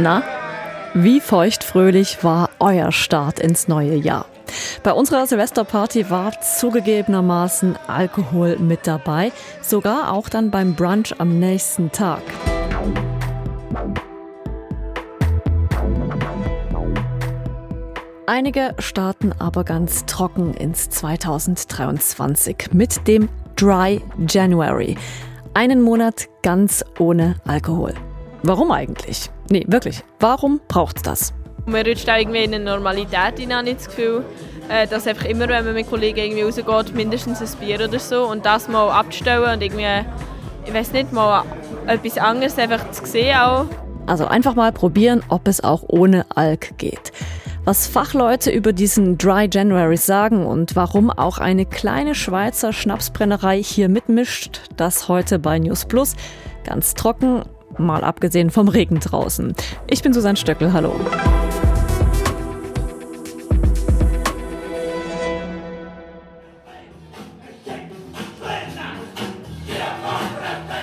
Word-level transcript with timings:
Na, 0.00 0.22
wie 0.94 1.20
feuchtfröhlich 1.20 2.22
war 2.22 2.50
euer 2.60 2.92
Start 2.92 3.40
ins 3.40 3.66
neue 3.66 3.96
Jahr? 3.96 4.26
Bei 4.84 4.92
unserer 4.92 5.26
Silvesterparty 5.26 6.08
war 6.08 6.40
zugegebenermaßen 6.40 7.76
Alkohol 7.88 8.58
mit 8.60 8.86
dabei, 8.86 9.32
sogar 9.60 10.12
auch 10.12 10.28
dann 10.28 10.52
beim 10.52 10.76
Brunch 10.76 11.14
am 11.18 11.40
nächsten 11.40 11.90
Tag. 11.90 12.22
Einige 18.26 18.74
starten 18.78 19.32
aber 19.40 19.64
ganz 19.64 20.06
trocken 20.06 20.54
ins 20.54 20.90
2023 20.90 22.68
mit 22.72 23.08
dem 23.08 23.28
Dry 23.56 24.00
January. 24.28 24.96
Einen 25.54 25.82
Monat 25.82 26.28
ganz 26.42 26.84
ohne 27.00 27.34
Alkohol. 27.44 27.94
Warum 28.48 28.70
eigentlich? 28.70 29.28
Nee, 29.50 29.66
wirklich. 29.68 30.02
Warum 30.20 30.58
braucht 30.68 30.96
es 30.96 31.02
das? 31.02 31.34
Man 31.66 31.86
rutscht 31.86 32.08
irgendwie 32.08 32.44
in 32.44 32.54
eine 32.54 32.64
Normalität 32.64 33.38
hinein, 33.38 33.58
habe 33.58 33.68
ich 33.68 33.76
das 33.76 33.88
Gefühl. 33.88 34.24
Äh, 34.70 34.86
dass 34.86 35.06
einfach 35.06 35.26
immer, 35.26 35.50
wenn 35.50 35.66
man 35.66 35.74
mit 35.74 35.90
Kollegen 35.90 36.18
irgendwie 36.38 36.62
rausgeht, 36.62 36.94
mindestens 36.94 37.42
ein 37.42 37.60
Bier 37.60 37.78
oder 37.86 37.98
so. 37.98 38.24
Und 38.24 38.46
das 38.46 38.66
mal 38.66 38.88
abzustellen 38.88 39.52
und 39.52 39.62
irgendwie, 39.62 39.84
ich 40.64 40.72
weiß 40.72 40.92
nicht, 40.92 41.12
mal 41.12 41.44
etwas 41.86 42.16
anderes 42.16 42.58
einfach 42.58 42.90
zu 42.90 43.04
sehen 43.04 43.36
auch. 43.36 43.66
Also 44.06 44.24
einfach 44.26 44.54
mal 44.54 44.72
probieren, 44.72 45.22
ob 45.28 45.46
es 45.46 45.62
auch 45.62 45.82
ohne 45.86 46.24
Alk 46.34 46.78
geht. 46.78 47.12
Was 47.66 47.86
Fachleute 47.86 48.50
über 48.50 48.72
diesen 48.72 49.18
Dry 49.18 49.46
January 49.52 49.98
sagen 49.98 50.46
und 50.46 50.74
warum 50.74 51.10
auch 51.10 51.36
eine 51.36 51.66
kleine 51.66 52.14
Schweizer 52.14 52.72
Schnapsbrennerei 52.72 53.62
hier 53.62 53.90
mitmischt, 53.90 54.62
das 54.78 55.06
heute 55.08 55.38
bei 55.38 55.58
News 55.58 55.84
Plus. 55.84 56.16
Ganz 56.64 56.94
trocken, 56.94 57.42
mal 57.78 58.04
abgesehen 58.04 58.50
vom 58.50 58.68
Regen 58.68 59.00
draußen. 59.00 59.54
Ich 59.88 60.02
bin 60.02 60.12
Susanne 60.12 60.36
Stöckel, 60.36 60.72
hallo. 60.72 60.94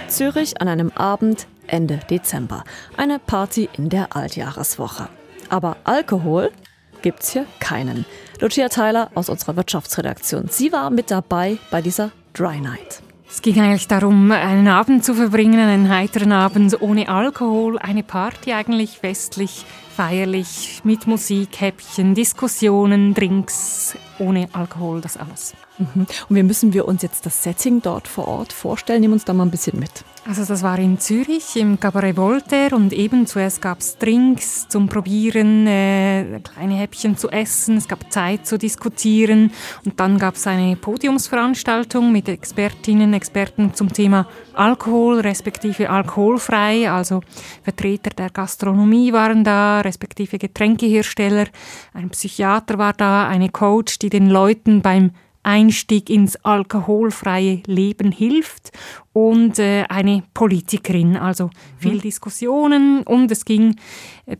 Zürich 0.07 0.61
an 0.61 0.69
einem 0.69 0.91
Abend 0.95 1.45
Ende 1.67 1.99
Dezember. 2.09 2.63
Eine 2.95 3.19
Party 3.19 3.69
in 3.73 3.89
der 3.89 4.15
Altjahreswoche. 4.15 5.09
Aber 5.49 5.75
Alkohol 5.83 6.51
gibt's 7.01 7.31
hier 7.31 7.45
keinen. 7.59 8.05
Lucia 8.39 8.69
Tyler 8.69 9.09
aus 9.13 9.29
unserer 9.29 9.55
Wirtschaftsredaktion. 9.57 10.47
Sie 10.49 10.71
war 10.71 10.89
mit 10.89 11.11
dabei 11.11 11.57
bei 11.69 11.81
dieser 11.81 12.11
Dry 12.33 12.59
Night. 12.59 13.01
Es 13.35 13.41
ging 13.41 13.59
eigentlich 13.59 13.89
darum, 13.89 14.31
einen 14.31 14.69
Abend 14.69 15.03
zu 15.03 15.13
verbringen, 15.13 15.59
einen 15.59 15.89
heiteren 15.89 16.31
Abend 16.31 16.81
ohne 16.81 17.09
Alkohol, 17.09 17.77
eine 17.77 18.01
Party 18.01 18.53
eigentlich 18.53 19.03
westlich, 19.03 19.65
feierlich, 19.93 20.79
mit 20.85 21.05
Musik, 21.05 21.59
Häppchen, 21.59 22.15
Diskussionen, 22.15 23.13
Drinks, 23.13 23.97
ohne 24.19 24.47
Alkohol, 24.53 25.01
das 25.01 25.17
alles. 25.17 25.53
Mhm. 25.77 26.07
Und 26.29 26.35
wie 26.35 26.43
müssen 26.43 26.73
wir 26.73 26.87
uns 26.87 27.01
jetzt 27.01 27.25
das 27.25 27.43
Setting 27.43 27.81
dort 27.81 28.07
vor 28.07 28.27
Ort 28.27 28.53
vorstellen? 28.53 29.01
Nimm 29.01 29.13
uns 29.13 29.25
da 29.25 29.33
mal 29.33 29.43
ein 29.43 29.51
bisschen 29.51 29.79
mit. 29.79 30.03
Also 30.27 30.43
das 30.43 30.63
war 30.63 30.79
in 30.79 30.97
Zürich 30.97 31.55
im 31.55 31.79
Cabaret 31.79 32.17
Voltaire 32.17 32.75
und 32.75 32.93
eben 32.93 33.27
zuerst 33.27 33.61
gab 33.61 33.81
es 33.81 33.99
Drinks 33.99 34.67
zum 34.67 34.89
Probieren, 34.89 35.67
äh, 35.67 36.39
kleine 36.39 36.73
Häppchen 36.73 37.15
zu 37.15 37.29
essen, 37.29 37.77
es 37.77 37.87
gab 37.87 38.11
Zeit 38.11 38.47
zu 38.47 38.57
diskutieren 38.57 39.51
und 39.85 39.99
dann 39.99 40.17
gab 40.17 40.33
es 40.33 40.47
eine 40.47 40.77
Podiumsveranstaltung 40.77 42.11
mit 42.11 42.27
Expertinnen, 42.27 43.13
Experten 43.13 43.75
zum 43.75 43.93
Thema 43.93 44.27
Alkohol 44.53 45.19
respektive 45.19 45.91
alkoholfrei, 45.91 46.89
also 46.89 47.21
Vertreter 47.61 48.09
der 48.09 48.31
Gastronomie 48.31 49.13
waren 49.13 49.43
da, 49.43 49.81
respektive 49.81 50.39
Getränkehersteller, 50.39 51.45
ein 51.93 52.09
Psychiater 52.09 52.79
war 52.79 52.93
da, 52.93 53.27
eine 53.27 53.49
Coach, 53.49 53.99
die 53.99 54.09
den 54.09 54.31
Leuten 54.31 54.81
beim 54.81 55.11
Einstieg 55.45 56.09
ins 56.09 56.35
alkoholfreie 56.37 57.61
Leben 57.67 58.11
hilft 58.11 58.71
und 59.13 59.59
äh, 59.59 59.83
eine 59.89 60.23
Politikerin. 60.33 61.15
Also 61.17 61.49
viel 61.77 61.95
mhm. 61.95 62.01
Diskussionen 62.01 63.03
und 63.03 63.31
es 63.31 63.45
ging 63.45 63.75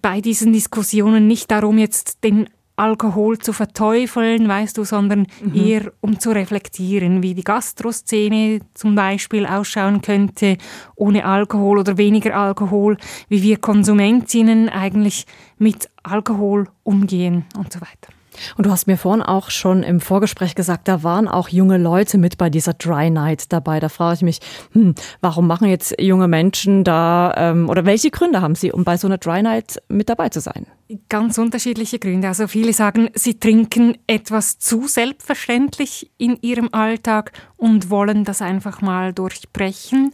bei 0.02 0.22
diesen 0.22 0.52
Diskussionen 0.54 1.28
nicht 1.28 1.52
darum, 1.52 1.78
jetzt 1.78 2.24
den 2.24 2.48
Alkohol 2.78 3.40
zu 3.40 3.54
verteufeln, 3.54 4.48
weißt 4.48 4.78
du, 4.78 4.84
sondern 4.84 5.28
mhm. 5.42 5.56
eher 5.56 5.94
um 6.02 6.20
zu 6.20 6.32
reflektieren, 6.32 7.24
wie 7.24 7.34
die 7.34 7.44
Gastroszene 7.44 8.60
zum 8.74 8.96
Beispiel 8.96 9.46
ausschauen 9.46 10.02
könnte 10.02 10.58
ohne 10.96 11.26
Alkohol 11.26 11.80
oder 11.80 11.98
weniger 11.98 12.36
Alkohol, 12.36 12.98
wie 13.30 13.42
wir 13.42 13.58
Konsumentinnen 13.58 14.68
eigentlich 14.70 15.26
mit 15.58 15.90
Alkohol 16.04 16.68
umgehen 16.84 17.46
und 17.58 17.72
so 17.72 17.80
weiter. 17.80 18.15
Und 18.58 18.66
du 18.66 18.72
hast 18.72 18.88
mir 18.88 18.98
vorhin 18.98 19.22
auch 19.22 19.50
schon 19.50 19.84
im 19.84 20.00
Vorgespräch 20.00 20.56
gesagt, 20.56 20.88
da 20.88 21.04
waren 21.04 21.28
auch 21.28 21.50
junge 21.50 21.78
Leute 21.78 22.18
mit 22.18 22.38
bei 22.38 22.50
dieser 22.50 22.74
Dry 22.74 23.10
Night 23.10 23.52
dabei. 23.52 23.80
Da 23.80 23.90
frage 23.90 24.16
ich 24.16 24.22
mich, 24.22 24.40
hm, 24.72 24.96
warum 25.22 25.48
machen 25.48 25.68
jetzt 25.68 26.00
junge 26.00 26.28
Menschen 26.28 26.84
da 26.84 27.34
ähm, 27.38 27.70
oder 27.70 27.86
welche 27.86 28.12
Gründe 28.12 28.42
haben 28.42 28.56
sie, 28.56 28.72
um 28.72 28.84
bei 28.84 28.98
so 28.98 29.08
einer 29.08 29.18
Dry 29.18 29.42
Night 29.42 29.82
mit 29.88 30.10
dabei 30.10 30.30
zu 30.30 30.40
sein? 30.40 30.66
Ganz 31.10 31.40
unterschiedliche 31.40 31.98
Gründe. 31.98 32.28
Also 32.28 32.48
viele 32.48 32.72
sagen, 32.72 33.10
sie 33.16 33.40
trinken 33.40 33.98
etwas 34.06 34.60
zu 34.60 34.88
selbstverständlich 34.88 36.12
in 36.20 36.38
ihrem 36.42 36.70
Alltag 36.74 37.32
und 37.58 37.90
wollen 37.90 38.24
das 38.24 38.44
einfach 38.44 38.82
mal 38.82 39.12
durchbrechen. 39.12 40.12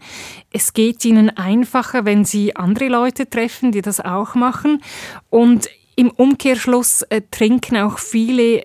Es 0.51 0.71
geht 0.71 1.03
ihnen 1.03 1.29
einfacher, 1.29 2.05
wenn 2.05 2.23
sie 2.23 2.55
andere 2.55 2.87
Leute 2.87 3.29
treffen, 3.29 3.73
die 3.73 3.81
das 3.81 3.99
auch 3.99 4.35
machen. 4.35 4.81
Und 5.29 5.69
im 6.01 6.09
Umkehrschluss 6.09 7.03
äh, 7.03 7.21
trinken 7.29 7.77
auch 7.77 7.99
viele 7.99 8.61
äh, 8.61 8.63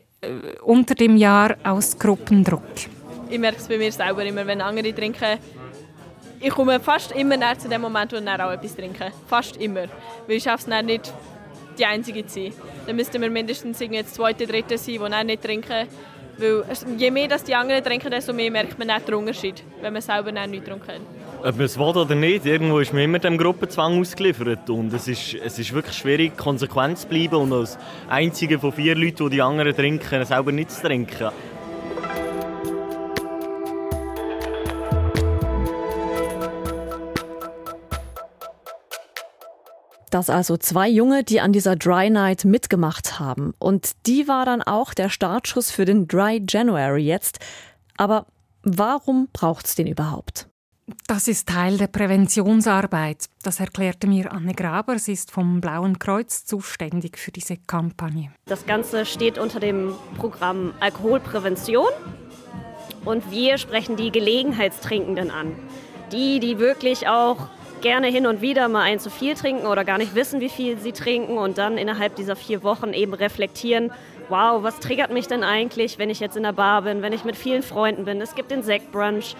unter 0.63 0.95
dem 0.95 1.19
Jahr 1.19 1.55
aus 1.65 1.99
Gruppendruck. 1.99 2.63
Ich 3.29 3.39
merke 3.39 3.59
es 3.59 3.69
bei 3.69 3.77
mir 3.77 3.93
selber 3.93 4.25
immer, 4.25 4.47
wenn 4.47 4.63
andere 4.63 4.95
trinken. 4.95 5.39
Ich 6.41 6.49
komme 6.49 6.81
fast 6.81 7.13
immer 7.13 7.37
näher 7.37 7.59
zu 7.59 7.69
dem 7.69 7.83
Moment, 7.83 8.11
wo 8.13 8.17
ich 8.17 8.27
auch 8.27 8.51
etwas 8.51 8.75
trinke. 8.75 9.13
Fast 9.27 9.59
immer. 9.59 9.85
Weil 10.27 10.37
ich 10.37 10.45
schaffe 10.45 10.71
es 10.71 10.83
nicht, 10.85 11.13
die 11.79 11.85
Einzige 11.85 12.27
zu 12.27 12.41
sein. 12.41 12.53
Dann 12.87 12.97
müssten 12.97 13.21
wir 13.21 13.31
mindestens 13.31 13.81
jetzt 13.81 14.15
zweite, 14.15 14.47
dritte 14.47 14.79
sein, 14.79 14.99
die 14.99 15.27
nicht 15.27 15.43
trinken. 15.43 15.89
Weil 16.39 16.65
je 16.97 17.11
mehr 17.11 17.29
dass 17.29 17.45
die 17.45 17.55
anderen 17.55 17.85
trinken, 17.85 18.11
desto 18.11 18.33
mehr 18.33 18.51
merkt 18.51 18.79
man 18.79 18.89
nicht 18.89 19.09
den 19.09 19.15
Unterschied, 19.15 19.63
wenn 19.83 19.93
man 19.93 20.01
selber 20.01 20.33
nicht 20.33 20.65
getrunken 20.65 20.89
hat. 20.89 21.16
Ob 21.43 21.57
man 21.57 21.67
es 21.67 21.79
will 21.79 21.85
oder 21.85 22.15
nicht, 22.15 22.47
irgendwo 22.47 22.79
ist 22.79 22.93
man 22.93 23.03
immer 23.03 23.19
dem 23.19 23.39
Gruppenzwang 23.39 24.01
ausgeliefert. 24.01 24.69
Und 24.71 24.93
es 24.93 25.07
ist, 25.07 25.35
es 25.35 25.59
ist 25.59 25.73
wirklich 25.73 25.97
schwierig, 25.97 26.37
konsequent 26.37 26.99
zu 26.99 27.07
bleiben 27.07 27.37
und 27.37 27.53
als 27.53 27.79
einziger 28.09 28.59
von 28.59 28.73
vier 28.73 28.95
Leuten, 28.95 29.25
die 29.25 29.37
die 29.37 29.43
anderen 29.43 29.77
trinken, 29.77 30.25
selber 30.25 30.51
nicht 30.51 30.71
zu 30.71 30.83
trinken. 30.83 31.31
Das 40.11 40.31
also 40.31 40.57
zwei 40.57 40.89
Junge, 40.89 41.25
die 41.25 41.41
an 41.41 41.53
dieser 41.53 41.77
Dry 41.77 42.09
Night 42.09 42.45
mitgemacht 42.45 43.21
haben. 43.21 43.53
Und 43.59 43.91
die 44.07 44.27
war 44.27 44.47
dann 44.47 44.63
auch 44.63 44.95
der 44.95 45.11
Startschuss 45.11 45.71
für 45.71 45.85
den 45.85 46.09
Dry 46.09 46.43
January 46.49 47.03
jetzt. 47.03 47.39
Aber 47.99 48.27
warum 48.63 49.29
braucht 49.33 49.67
es 49.67 49.75
den 49.75 49.87
überhaupt? 49.87 50.49
Das 51.09 51.27
ist 51.27 51.49
Teil 51.49 51.79
der 51.79 51.89
Präventionsarbeit. 51.89 53.25
Das 53.43 53.59
erklärte 53.59 54.07
mir 54.07 54.31
Anne 54.31 54.55
Graber. 54.55 55.01
Sie 55.01 55.13
ist 55.13 55.33
vom 55.33 55.61
Blauen 55.61 55.99
Kreuz 55.99 56.45
zuständig 56.45 57.19
für 57.19 57.33
diese 57.33 57.57
Kampagne. 57.57 58.31
Das 58.45 58.67
Ganze 58.67 59.05
steht 59.05 59.37
unter 59.37 59.59
dem 59.59 59.95
Programm 60.17 60.75
Alkoholprävention. 60.79 61.89
Und 63.05 63.29
wir 63.33 63.59
sprechen 63.59 63.97
die 63.97 64.13
Gelegenheitstrinkenden 64.13 65.33
an. 65.33 65.57
Die, 66.13 66.39
die 66.39 66.61
wirklich 66.61 67.09
auch 67.09 67.49
gerne 67.81 68.07
hin 68.07 68.27
und 68.27 68.41
wieder 68.41 68.69
mal 68.69 68.83
ein 68.83 69.01
zu 69.01 69.11
viel 69.11 69.35
trinken 69.35 69.67
oder 69.67 69.85
gar 69.85 69.99
nicht 69.99 70.15
wissen, 70.15 70.41
wie 70.41 70.49
viel 70.49 70.79
sie 70.79 70.93
trinken 70.93 71.37
und 71.37 71.59
dann 71.59 71.79
innerhalb 71.79 72.15
dieser 72.15 72.37
vier 72.37 72.63
Wochen 72.63 72.93
eben 72.93 73.13
reflektieren, 73.13 73.93
wow, 74.29 74.63
was 74.63 74.79
triggert 74.79 75.13
mich 75.13 75.27
denn 75.27 75.43
eigentlich, 75.43 75.99
wenn 75.99 76.11
ich 76.11 76.21
jetzt 76.21 76.37
in 76.37 76.45
der 76.45 76.53
Bar 76.53 76.83
bin, 76.83 77.03
wenn 77.03 77.13
ich 77.13 77.25
mit 77.25 77.37
vielen 77.37 77.65
Freunden 77.65 78.05
bin. 78.05 78.21
Es 78.21 78.37
gibt 78.37 78.53
den 78.53 78.63
Sektbrunch, 78.63 79.35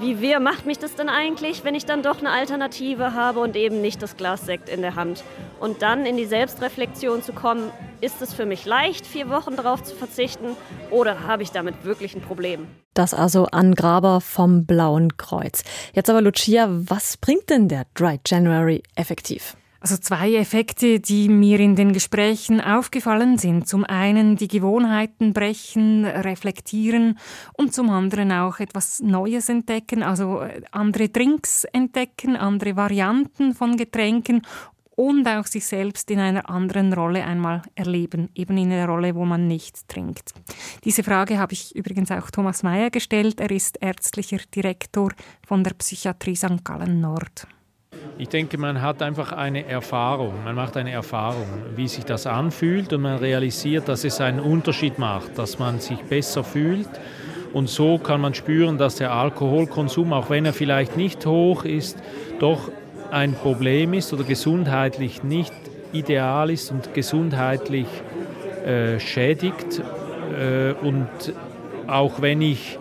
wie 0.00 0.20
wir 0.20 0.40
macht 0.40 0.66
mich 0.66 0.78
das 0.78 0.94
denn 0.94 1.08
eigentlich, 1.08 1.64
wenn 1.64 1.74
ich 1.74 1.86
dann 1.86 2.02
doch 2.02 2.18
eine 2.18 2.30
Alternative 2.30 3.14
habe 3.14 3.40
und 3.40 3.56
eben 3.56 3.80
nicht 3.80 4.02
das 4.02 4.16
Glas 4.16 4.44
Sekt 4.44 4.68
in 4.68 4.82
der 4.82 4.94
Hand? 4.94 5.24
Und 5.58 5.80
dann 5.82 6.04
in 6.04 6.16
die 6.16 6.26
Selbstreflexion 6.26 7.22
zu 7.22 7.32
kommen, 7.32 7.70
ist 8.00 8.20
es 8.20 8.34
für 8.34 8.44
mich 8.44 8.66
leicht, 8.66 9.06
vier 9.06 9.30
Wochen 9.30 9.56
darauf 9.56 9.82
zu 9.82 9.94
verzichten 9.94 10.56
oder 10.90 11.26
habe 11.26 11.42
ich 11.42 11.50
damit 11.50 11.84
wirklich 11.84 12.14
ein 12.14 12.20
Problem? 12.20 12.66
Das 12.94 13.14
also 13.14 13.46
an 13.46 13.74
Graber 13.74 14.20
vom 14.20 14.66
Blauen 14.66 15.16
Kreuz. 15.16 15.64
Jetzt 15.94 16.10
aber 16.10 16.20
Lucia, 16.20 16.68
was 16.70 17.16
bringt 17.16 17.48
denn 17.48 17.68
der 17.68 17.86
Dry 17.94 18.18
January 18.26 18.82
effektiv? 18.96 19.56
Also 19.80 19.96
zwei 19.96 20.34
Effekte, 20.34 21.00
die 21.00 21.28
mir 21.28 21.60
in 21.60 21.76
den 21.76 21.92
Gesprächen 21.92 22.60
aufgefallen 22.60 23.38
sind. 23.38 23.68
Zum 23.68 23.84
einen 23.84 24.36
die 24.36 24.48
Gewohnheiten 24.48 25.32
brechen, 25.32 26.04
reflektieren 26.04 27.18
und 27.54 27.74
zum 27.74 27.90
anderen 27.90 28.32
auch 28.32 28.58
etwas 28.58 29.00
Neues 29.00 29.48
entdecken, 29.48 30.02
also 30.02 30.40
äh, 30.40 30.62
andere 30.70 31.08
Drinks 31.08 31.64
entdecken, 31.64 32.36
andere 32.36 32.76
Varianten 32.76 33.54
von 33.54 33.76
Getränken 33.76 34.42
und 34.96 35.28
auch 35.28 35.46
sich 35.46 35.66
selbst 35.66 36.10
in 36.10 36.18
einer 36.18 36.48
anderen 36.48 36.92
Rolle 36.92 37.24
einmal 37.24 37.62
erleben, 37.74 38.30
eben 38.34 38.56
in 38.56 38.72
einer 38.72 38.88
Rolle, 38.88 39.14
wo 39.14 39.24
man 39.24 39.46
nicht 39.46 39.86
trinkt. 39.88 40.32
Diese 40.84 41.02
Frage 41.02 41.38
habe 41.38 41.52
ich 41.52 41.76
übrigens 41.76 42.10
auch 42.10 42.30
Thomas 42.30 42.62
Mayer 42.62 42.90
gestellt. 42.90 43.40
Er 43.40 43.50
ist 43.50 43.76
ärztlicher 43.80 44.38
Direktor 44.54 45.12
von 45.46 45.62
der 45.62 45.74
Psychiatrie 45.74 46.34
St. 46.34 46.64
Gallen 46.64 47.00
Nord. 47.00 47.46
Ich 48.18 48.28
denke, 48.28 48.56
man 48.58 48.80
hat 48.80 49.02
einfach 49.02 49.32
eine 49.32 49.66
Erfahrung, 49.66 50.42
man 50.44 50.54
macht 50.54 50.76
eine 50.76 50.90
Erfahrung, 50.90 51.46
wie 51.74 51.86
sich 51.86 52.04
das 52.04 52.26
anfühlt 52.26 52.92
und 52.92 53.02
man 53.02 53.18
realisiert, 53.18 53.88
dass 53.88 54.04
es 54.04 54.20
einen 54.20 54.40
Unterschied 54.40 54.98
macht, 54.98 55.36
dass 55.38 55.58
man 55.58 55.80
sich 55.80 55.98
besser 56.02 56.42
fühlt 56.42 56.88
und 57.56 57.70
so 57.70 57.96
kann 57.96 58.20
man 58.20 58.34
spüren, 58.34 58.76
dass 58.76 58.96
der 58.96 59.12
Alkoholkonsum, 59.12 60.12
auch 60.12 60.28
wenn 60.28 60.44
er 60.44 60.52
vielleicht 60.52 60.98
nicht 60.98 61.24
hoch 61.24 61.64
ist, 61.64 61.96
doch 62.38 62.70
ein 63.10 63.32
Problem 63.32 63.94
ist 63.94 64.12
oder 64.12 64.24
gesundheitlich 64.24 65.22
nicht 65.22 65.54
ideal 65.92 66.50
ist 66.50 66.70
und 66.70 66.92
gesundheitlich 66.92 67.86
äh, 68.66 69.00
schädigt. 69.00 69.80
Äh, 70.38 70.72
und 70.86 71.08
auch 71.86 72.20
wenn 72.20 72.42
ich 72.42 72.78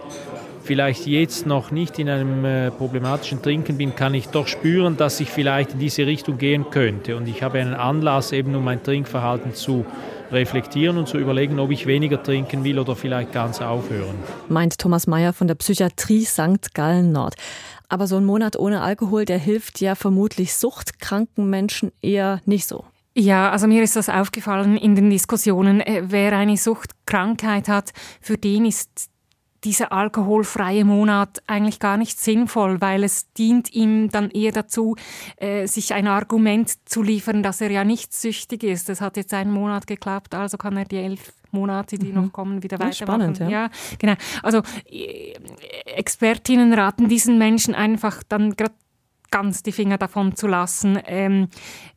vielleicht 0.66 1.08
jetzt 1.08 1.46
noch 1.46 1.72
nicht 1.72 2.00
in 2.00 2.10
einem 2.10 2.44
äh, 2.44 2.72
problematischen 2.72 3.42
Trinken 3.42 3.78
bin, 3.78 3.96
kann 3.96 4.14
ich 4.14 4.28
doch 4.28 4.48
spüren, 4.48 4.98
dass 4.98 5.20
ich 5.20 5.30
vielleicht 5.30 5.74
in 5.74 5.80
diese 5.80 6.06
Richtung 6.06 6.38
gehen 6.38 6.70
könnte. 6.72 7.16
Und 7.16 7.28
ich 7.28 7.44
habe 7.44 7.60
einen 7.60 7.74
Anlass, 7.74 8.32
eben 8.32 8.56
um 8.56 8.64
mein 8.64 8.84
Trinkverhalten 8.84 9.54
zu 9.54 9.86
reflektieren 10.32 10.98
und 10.98 11.08
zu 11.08 11.18
überlegen, 11.18 11.60
ob 11.60 11.72
ich 11.72 11.86
weniger 11.86 12.22
trinken 12.22 12.64
will 12.64 12.80
oder 12.80 12.96
vielleicht 12.96 13.32
ganz 13.32 13.62
aufhören. 13.62 14.16
Meint 14.50 14.78
Thomas 14.78 15.08
Mayer 15.08 15.34
von 15.34 15.48
der 15.48 15.56
Psychiatrie 15.56 16.26
St. 16.26 16.74
Gallen 16.74 17.12
Nord. 17.12 17.36
Aber 17.88 18.08
so 18.08 18.18
ein 18.18 18.26
Monat 18.26 18.58
ohne 18.58 18.82
Alkohol, 18.82 19.26
der 19.26 19.38
hilft 19.38 19.80
ja 19.80 19.96
vermutlich 19.96 20.56
suchtkranken 20.56 21.50
Menschen 21.50 21.92
eher 22.02 22.42
nicht 22.46 22.68
so. 22.68 22.86
Ja, 23.18 23.50
also 23.52 23.68
mir 23.68 23.82
ist 23.82 23.96
das 23.96 24.10
aufgefallen 24.10 24.76
in 24.76 24.96
den 24.96 25.10
Diskussionen. 25.10 25.80
Äh, 25.80 26.04
wer 26.08 26.34
eine 26.34 26.58
Suchtkrankheit 26.58 27.70
hat, 27.70 27.94
für 28.20 28.38
den 28.38 28.66
ist 28.66 29.10
dieser 29.66 29.92
alkoholfreie 29.92 30.86
Monat 30.86 31.42
eigentlich 31.48 31.80
gar 31.80 31.98
nicht 31.98 32.20
sinnvoll, 32.20 32.80
weil 32.80 33.04
es 33.04 33.34
dient 33.34 33.74
ihm 33.74 34.10
dann 34.10 34.30
eher 34.30 34.52
dazu, 34.52 34.96
äh, 35.38 35.66
sich 35.68 35.94
ein 35.94 36.08
Argument 36.08 36.72
zu 36.88 37.02
liefern, 37.02 37.44
dass 37.44 37.62
er 37.62 37.72
ja 37.72 37.84
nicht 37.84 38.14
süchtig 38.14 38.64
ist. 38.64 38.88
Das 38.88 39.02
hat 39.02 39.18
jetzt 39.18 39.34
einen 39.34 39.52
Monat 39.52 39.88
geklappt, 39.88 40.36
also 40.36 40.58
kann 40.58 40.78
er 40.78 40.86
die 40.86 40.98
elf 40.98 41.34
Monate, 41.52 41.98
die 41.98 42.10
mhm. 42.10 42.26
noch 42.26 42.32
kommen, 42.32 42.64
wieder 42.64 42.80
weitermachen. 42.80 43.36
Spannend, 43.36 43.40
ja. 43.40 43.50
ja, 43.50 43.70
genau. 43.98 44.14
Also 44.44 44.62
äh, 44.90 45.34
Expertinnen 45.86 46.74
raten 46.74 47.10
diesen 47.10 47.38
Menschen 47.38 47.74
einfach 47.74 48.22
dann 48.28 48.56
gerade 48.56 48.74
ganz 49.32 49.64
die 49.64 49.72
Finger 49.72 49.98
davon 49.98 50.36
zu 50.36 50.48
lassen. 50.48 51.00
Ähm, 51.06 51.50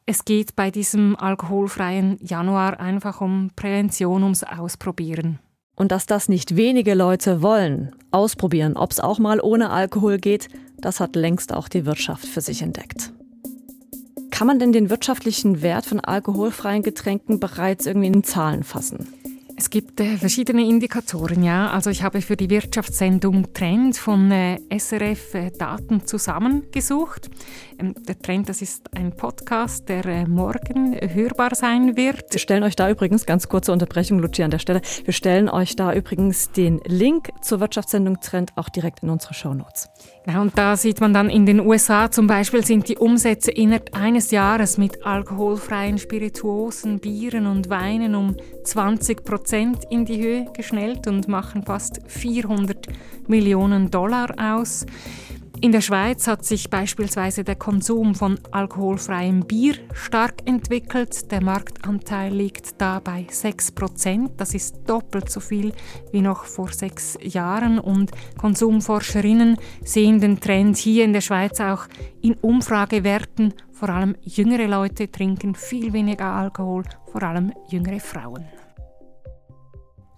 es 0.07 0.25
geht 0.25 0.57
bei 0.57 0.71
diesem 0.71 1.17
alkoholfreien 1.17 2.19
Januar 2.23 2.81
einfach 2.81 3.21
um 3.21 3.51
Prävention, 3.55 4.23
ums 4.23 4.43
Ausprobieren. 4.43 5.39
Und 5.79 5.93
dass 5.93 6.07
das 6.07 6.29
nicht 6.29 6.57
wenige 6.57 6.95
Leute 6.95 7.41
wollen, 7.41 7.95
ausprobieren, 8.11 8.77
ob 8.77 8.91
es 8.91 8.99
auch 8.99 9.21
mal 9.21 9.41
ohne 9.41 9.71
Alkohol 9.71 10.19
geht, 10.19 10.49
das 10.81 10.99
hat 10.99 11.15
längst 11.15 11.55
auch 11.55 11.69
die 11.69 11.87
Wirtschaft 11.87 12.27
für 12.27 12.41
sich 12.41 12.63
entdeckt. 12.63 13.13
Kann 14.33 14.49
man 14.49 14.59
denn 14.59 14.73
den 14.73 14.91
wirtschaftlichen 14.91 15.63
Wert 15.63 15.87
von 15.87 16.01
alkoholfreien 16.01 16.83
Getränken 16.83 17.39
bereits 17.39 17.87
irgendwie 17.87 18.09
in 18.09 18.25
Zahlen 18.25 18.65
fassen? 18.65 19.07
Es 19.61 19.71
gibt 19.71 19.99
äh, 19.99 20.17
verschiedene 20.17 20.63
Indikatoren, 20.63 21.43
ja. 21.43 21.69
Also 21.71 21.91
ich 21.91 22.05
habe 22.05 22.23
für 22.23 22.37
die 22.37 22.49
Wirtschaftssendung 22.49 23.53
Trend 23.53 23.97
von 23.97 24.31
äh, 24.31 24.61
SRF 24.71 25.35
äh, 25.35 25.51
Daten 25.51 26.07
zusammengesucht. 26.07 27.29
Ähm, 27.77 27.93
der 28.07 28.17
Trend, 28.21 28.49
das 28.49 28.63
ist 28.63 28.95
ein 28.95 29.17
Podcast, 29.17 29.89
der 29.89 30.07
äh, 30.07 30.27
morgen 30.27 30.97
hörbar 31.01 31.57
sein 31.57 31.97
wird. 31.97 32.33
Wir 32.33 32.39
stellen 32.39 32.63
euch 32.63 32.77
da 32.77 32.89
übrigens, 32.89 33.27
ganz 33.27 33.49
kurze 33.49 33.73
Unterbrechung, 33.73 34.21
Lucia, 34.21 34.45
an 34.45 34.53
der 34.53 34.61
Stelle, 34.61 34.81
wir 35.05 35.13
stellen 35.13 35.49
euch 35.49 35.75
da 35.75 35.93
übrigens 35.93 36.53
den 36.53 36.81
Link 36.87 37.31
zur 37.43 37.59
Wirtschaftssendung 37.59 38.21
Trend 38.21 38.53
auch 38.55 38.69
direkt 38.69 39.03
in 39.03 39.11
unsere 39.11 39.35
Shownotes. 39.35 39.89
Ja, 40.05 40.18
und 40.37 40.59
da 40.59 40.77
sieht 40.77 41.01
man 41.01 41.15
dann 41.15 41.31
in 41.31 41.47
den 41.47 41.61
USA 41.61 42.11
zum 42.11 42.27
Beispiel 42.27 42.63
sind 42.63 42.89
die 42.89 42.99
Umsätze 42.99 43.51
innerhalb 43.51 43.97
eines 43.97 44.31
Jahres 44.31 44.77
mit 44.77 45.07
alkoholfreien 45.07 45.97
Spirituosen, 45.97 46.99
Bieren 46.99 47.47
und 47.47 47.71
Weinen 47.71 48.15
um 48.15 48.37
20 48.65 49.25
Prozent 49.25 49.85
in 49.89 50.05
die 50.05 50.21
Höhe 50.21 50.47
geschnellt 50.55 51.07
und 51.07 51.29
machen 51.29 51.63
fast 51.63 52.01
400 52.07 52.89
Millionen 53.27 53.91
Dollar 53.91 54.35
aus. 54.39 54.85
In 55.61 55.73
der 55.73 55.81
Schweiz 55.81 56.29
hat 56.29 56.45
sich 56.45 56.71
beispielsweise 56.71 57.43
der 57.43 57.57
Konsum 57.57 58.15
von 58.15 58.39
alkoholfreiem 58.53 59.41
Bier 59.41 59.75
stark 59.93 60.47
entwickelt. 60.47 61.33
Der 61.33 61.43
Marktanteil 61.43 62.33
liegt 62.33 62.81
da 62.81 63.01
bei 63.01 63.27
6 63.29 63.73
Das 64.37 64.55
ist 64.55 64.77
doppelt 64.87 65.29
so 65.29 65.41
viel 65.41 65.73
wie 66.13 66.21
noch 66.21 66.45
vor 66.45 66.73
sechs 66.73 67.19
Jahren. 67.21 67.81
Und 67.81 68.13
Konsumforscherinnen 68.37 69.57
sehen 69.83 70.21
den 70.21 70.39
Trend 70.39 70.77
hier 70.77 71.05
in 71.05 71.13
der 71.13 71.23
Schweiz 71.23 71.61
auch 71.61 71.87
in 72.23 72.35
Umfragewerten. 72.35 73.53
Vor 73.73 73.89
allem 73.89 74.15
jüngere 74.23 74.69
Leute 74.69 75.11
trinken 75.11 75.57
viel 75.57 75.93
weniger 75.93 76.27
Alkohol, 76.27 76.85
vor 77.11 77.25
allem 77.25 77.53
jüngere 77.69 77.99
Frauen. 77.99 78.45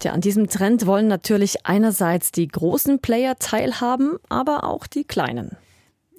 Tja, 0.00 0.12
an 0.12 0.22
diesem 0.22 0.48
Trend 0.48 0.86
wollen 0.86 1.08
natürlich 1.08 1.66
einerseits 1.66 2.32
die 2.32 2.48
großen 2.48 3.00
Player 3.00 3.36
teilhaben, 3.38 4.16
aber 4.30 4.64
auch 4.64 4.86
die 4.86 5.04
kleinen. 5.04 5.56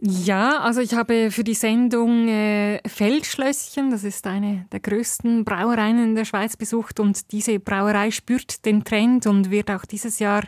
Ja, 0.04 0.60
also 0.60 0.82
ich 0.82 0.94
habe 0.94 1.32
für 1.32 1.44
die 1.44 1.56
Sendung 1.56 2.28
äh, 2.28 2.80
Feldschlösschen, 2.88 3.90
das 3.90 4.04
ist 4.04 4.26
eine 4.28 4.66
der 4.72 4.80
größten 4.80 5.46
Brauereien 5.46 6.04
in 6.04 6.16
der 6.16 6.26
Schweiz 6.26 6.58
besucht 6.58 7.00
und 7.00 7.32
diese 7.32 7.60
Brauerei 7.60 8.12
spürt 8.12 8.66
den 8.66 8.84
Trend 8.84 9.26
und 9.26 9.50
wird 9.50 9.70
auch 9.72 9.86
dieses 9.86 10.20
Jahr 10.20 10.44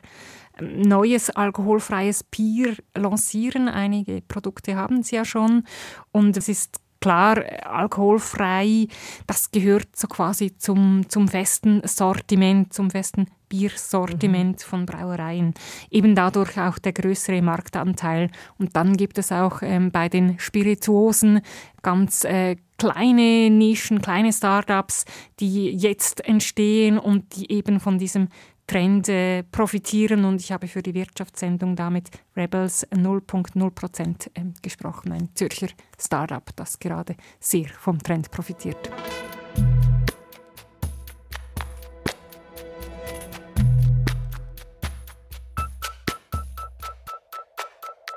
ähm, 0.60 0.82
neues 0.82 1.32
alkoholfreies 1.32 2.24
Bier 2.24 2.76
lancieren. 2.96 3.68
Einige 3.68 4.22
Produkte 4.22 4.76
haben 4.76 5.02
sie 5.02 5.18
ja 5.18 5.26
schon 5.26 5.64
und 6.12 6.38
es 6.38 6.50
ist 6.50 6.83
klar, 7.04 7.44
alkoholfrei, 7.66 8.88
das 9.28 9.52
gehört 9.52 9.94
so 9.94 10.08
quasi 10.08 10.58
zum, 10.58 11.04
zum 11.10 11.28
festen 11.28 11.82
Sortiment, 11.86 12.72
zum 12.72 12.90
festen 12.90 13.28
Biersortiment 13.50 14.60
mhm. 14.60 14.64
von 14.70 14.86
Brauereien. 14.86 15.54
Eben 15.92 16.16
dadurch 16.16 16.58
auch 16.58 16.80
der 16.80 16.94
größere 16.94 17.42
Marktanteil. 17.42 18.30
Und 18.58 18.78
dann 18.78 18.96
gibt 18.96 19.18
es 19.18 19.34
auch 19.34 19.62
ähm, 19.62 19.92
bei 19.92 20.08
den 20.08 20.40
Spirituosen 20.40 21.42
ganz 21.82 22.24
äh, 22.24 22.56
kleine 22.78 23.50
Nischen, 23.50 24.02
kleine 24.02 24.32
Startups, 24.32 25.04
die 25.42 25.72
jetzt 25.72 26.26
entstehen 26.26 26.98
und 26.98 27.36
die 27.36 27.52
eben 27.52 27.82
von 27.82 27.98
diesem 27.98 28.30
Trend 28.68 29.12
profitieren 29.52 30.26
und 30.26 30.42
ich 30.42 30.52
habe 30.52 30.68
für 30.68 30.82
die 30.82 30.94
Wirtschaftssendung 30.94 31.76
damit 31.76 32.10
Rebels 32.36 32.88
0.0% 32.92 34.28
äh, 34.34 34.42
gesprochen, 34.62 35.12
ein 35.12 35.30
Zürcher 35.36 35.68
Startup, 36.00 36.44
das 36.56 36.80
gerade 36.80 37.16
sehr 37.40 37.68
vom 37.68 38.00
Trend 38.00 38.32
profitiert. 38.32 38.90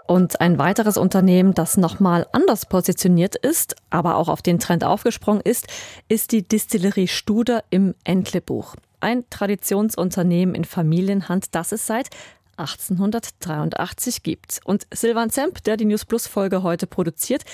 Und 0.06 0.40
ein 0.40 0.58
weiteres 0.58 0.96
Unternehmen, 0.96 1.52
das 1.54 1.76
nochmal 1.76 2.26
anders 2.32 2.66
positioniert 2.66 3.34
ist, 3.34 3.74
aber 3.90 4.16
auch 4.16 4.28
auf 4.28 4.40
den 4.40 4.60
Trend 4.60 4.84
aufgesprungen 4.84 5.42
ist, 5.42 5.66
ist 6.08 6.30
die 6.30 6.46
Distillerie 6.46 7.08
Studer 7.08 7.64
im 7.70 7.94
Entlebuch 8.04 8.76
ein 9.06 9.24
Traditionsunternehmen 9.30 10.56
in 10.56 10.64
Familienhand, 10.64 11.54
das 11.54 11.70
es 11.70 11.86
seit 11.86 12.08
1883 12.56 14.24
gibt. 14.24 14.58
Und 14.64 14.88
Silvan 14.92 15.30
Zemp, 15.30 15.62
der 15.62 15.76
die 15.76 15.84
News 15.84 16.04
Plus 16.04 16.26
Folge 16.26 16.64
heute 16.64 16.88
produziert, 16.88 17.44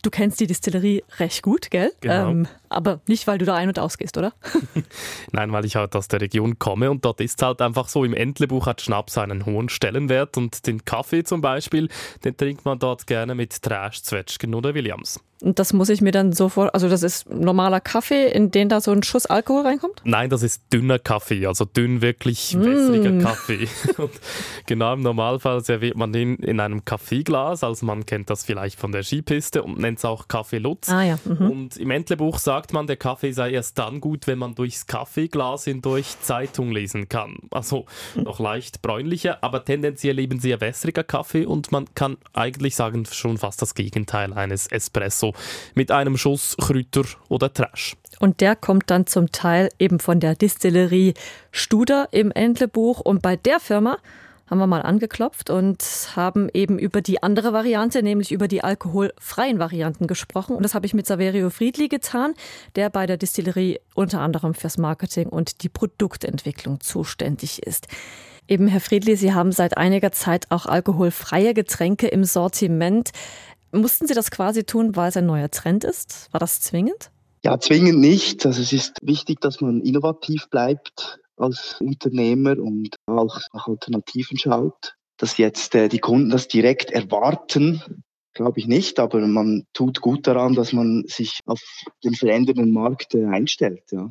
du 0.00 0.08
kennst 0.08 0.40
die 0.40 0.46
Distillerie 0.46 1.04
recht 1.18 1.42
gut, 1.42 1.70
gell? 1.70 1.92
Genau. 2.00 2.30
Ähm, 2.30 2.48
aber 2.70 3.00
nicht, 3.06 3.26
weil 3.26 3.36
du 3.36 3.44
da 3.44 3.54
ein- 3.54 3.68
und 3.68 3.78
ausgehst, 3.78 4.16
oder? 4.16 4.32
Nein, 5.32 5.52
weil 5.52 5.66
ich 5.66 5.76
halt 5.76 5.94
aus 5.94 6.08
der 6.08 6.22
Region 6.22 6.58
komme 6.58 6.90
und 6.90 7.04
dort 7.04 7.20
ist 7.20 7.42
halt 7.42 7.60
einfach 7.60 7.88
so, 7.88 8.02
im 8.04 8.14
Entlebuch 8.14 8.64
hat 8.64 8.80
Schnaps 8.80 9.18
einen 9.18 9.44
hohen 9.44 9.68
Stellenwert 9.68 10.38
und 10.38 10.66
den 10.66 10.86
Kaffee 10.86 11.22
zum 11.22 11.42
Beispiel, 11.42 11.90
den 12.24 12.34
trinkt 12.34 12.64
man 12.64 12.78
dort 12.78 13.06
gerne 13.06 13.34
mit 13.34 13.60
Trash, 13.60 14.02
Zwetschgen 14.02 14.54
oder 14.54 14.74
Williams. 14.74 15.20
Und 15.44 15.58
das 15.58 15.74
muss 15.74 15.90
ich 15.90 16.00
mir 16.00 16.10
dann 16.10 16.32
so 16.32 16.48
vor, 16.48 16.74
also 16.74 16.88
das 16.88 17.02
ist 17.02 17.28
normaler 17.28 17.78
Kaffee, 17.78 18.28
in 18.28 18.50
den 18.50 18.70
da 18.70 18.80
so 18.80 18.92
ein 18.92 19.02
Schuss 19.02 19.26
Alkohol 19.26 19.66
reinkommt? 19.66 20.00
Nein, 20.02 20.30
das 20.30 20.42
ist 20.42 20.62
dünner 20.72 20.98
Kaffee, 20.98 21.46
also 21.46 21.66
dünn 21.66 22.00
wirklich 22.00 22.56
mm. 22.56 22.64
wässriger 22.64 23.18
Kaffee. 23.22 23.68
Und 23.98 24.12
genau 24.64 24.94
im 24.94 25.02
Normalfall 25.02 25.62
serviert 25.62 25.98
man 25.98 26.14
den 26.14 26.36
in 26.36 26.60
einem 26.60 26.86
Kaffeeglas, 26.86 27.62
also 27.62 27.84
man 27.84 28.06
kennt 28.06 28.30
das 28.30 28.42
vielleicht 28.42 28.80
von 28.80 28.90
der 28.90 29.02
Skipiste 29.02 29.62
und 29.62 29.78
nennt 29.78 29.98
es 29.98 30.06
auch 30.06 30.28
Kaffee 30.28 30.56
Lutz. 30.56 30.88
Ah, 30.88 31.02
ja. 31.02 31.18
mhm. 31.26 31.50
Und 31.50 31.76
im 31.76 31.90
Entlebuch 31.90 32.38
sagt 32.38 32.72
man, 32.72 32.86
der 32.86 32.96
Kaffee 32.96 33.32
sei 33.32 33.50
erst 33.50 33.78
dann 33.78 34.00
gut, 34.00 34.26
wenn 34.26 34.38
man 34.38 34.54
durchs 34.54 34.86
Kaffeeglas 34.86 35.64
hindurch 35.64 36.16
Zeitung 36.22 36.72
lesen 36.72 37.10
kann. 37.10 37.36
Also 37.50 37.84
noch 38.14 38.40
leicht 38.40 38.80
bräunlicher, 38.80 39.44
aber 39.44 39.62
tendenziell 39.62 40.18
eben 40.20 40.40
sehr 40.40 40.62
wässriger 40.62 41.04
Kaffee 41.04 41.44
und 41.44 41.70
man 41.70 41.84
kann 41.94 42.16
eigentlich 42.32 42.76
sagen 42.76 43.04
schon 43.04 43.36
fast 43.36 43.60
das 43.60 43.74
Gegenteil 43.74 44.32
eines 44.32 44.68
Espresso 44.68 45.33
mit 45.74 45.90
einem 45.90 46.16
Schuss 46.16 46.56
Kräuter 46.60 47.04
oder 47.28 47.52
Trash. 47.52 47.96
Und 48.20 48.40
der 48.40 48.56
kommt 48.56 48.90
dann 48.90 49.06
zum 49.06 49.32
Teil 49.32 49.68
eben 49.78 49.98
von 49.98 50.20
der 50.20 50.34
Distillerie 50.34 51.14
Studer 51.50 52.08
im 52.10 52.30
Entlebuch. 52.30 53.00
Und 53.00 53.22
bei 53.22 53.36
der 53.36 53.60
Firma 53.60 53.98
haben 54.46 54.58
wir 54.58 54.66
mal 54.66 54.82
angeklopft 54.82 55.50
und 55.50 55.82
haben 56.14 56.48
eben 56.52 56.78
über 56.78 57.00
die 57.00 57.22
andere 57.22 57.52
Variante, 57.52 58.02
nämlich 58.02 58.30
über 58.30 58.46
die 58.46 58.62
alkoholfreien 58.62 59.58
Varianten 59.58 60.06
gesprochen. 60.06 60.54
Und 60.54 60.62
das 60.62 60.74
habe 60.74 60.86
ich 60.86 60.94
mit 60.94 61.06
Saverio 61.06 61.50
Friedli 61.50 61.88
getan, 61.88 62.34
der 62.76 62.90
bei 62.90 63.06
der 63.06 63.16
Distillerie 63.16 63.80
unter 63.94 64.20
anderem 64.20 64.54
fürs 64.54 64.78
Marketing 64.78 65.28
und 65.28 65.62
die 65.62 65.68
Produktentwicklung 65.68 66.80
zuständig 66.80 67.62
ist. 67.62 67.88
Eben, 68.46 68.68
Herr 68.68 68.80
Friedli, 68.80 69.16
Sie 69.16 69.32
haben 69.32 69.52
seit 69.52 69.78
einiger 69.78 70.12
Zeit 70.12 70.50
auch 70.50 70.66
alkoholfreie 70.66 71.54
Getränke 71.54 72.08
im 72.08 72.24
Sortiment. 72.24 73.10
Mussten 73.74 74.06
Sie 74.06 74.14
das 74.14 74.30
quasi 74.30 74.64
tun, 74.64 74.94
weil 74.94 75.08
es 75.08 75.16
ein 75.16 75.26
neuer 75.26 75.50
Trend 75.50 75.84
ist? 75.84 76.28
War 76.32 76.38
das 76.38 76.60
zwingend? 76.60 77.10
Ja, 77.44 77.58
zwingend 77.58 77.98
nicht. 77.98 78.46
Also 78.46 78.62
es 78.62 78.72
ist 78.72 78.98
wichtig, 79.02 79.40
dass 79.40 79.60
man 79.60 79.80
innovativ 79.80 80.48
bleibt 80.48 81.18
als 81.36 81.80
Unternehmer 81.80 82.58
und 82.58 82.96
auch 83.06 83.40
nach 83.52 83.66
Alternativen 83.66 84.38
schaut. 84.38 84.94
Dass 85.16 85.38
jetzt 85.38 85.74
äh, 85.74 85.88
die 85.88 85.98
Kunden 85.98 86.30
das 86.30 86.48
direkt 86.48 86.90
erwarten, 86.90 87.82
glaube 88.32 88.60
ich 88.60 88.66
nicht, 88.66 88.98
aber 88.98 89.20
man 89.26 89.66
tut 89.72 90.00
gut 90.00 90.26
daran, 90.26 90.54
dass 90.54 90.72
man 90.72 91.04
sich 91.06 91.40
auf 91.46 91.60
den 92.02 92.14
verändernden 92.14 92.72
Markt 92.72 93.14
äh, 93.14 93.26
einstellt. 93.26 93.84
Ja. 93.90 94.10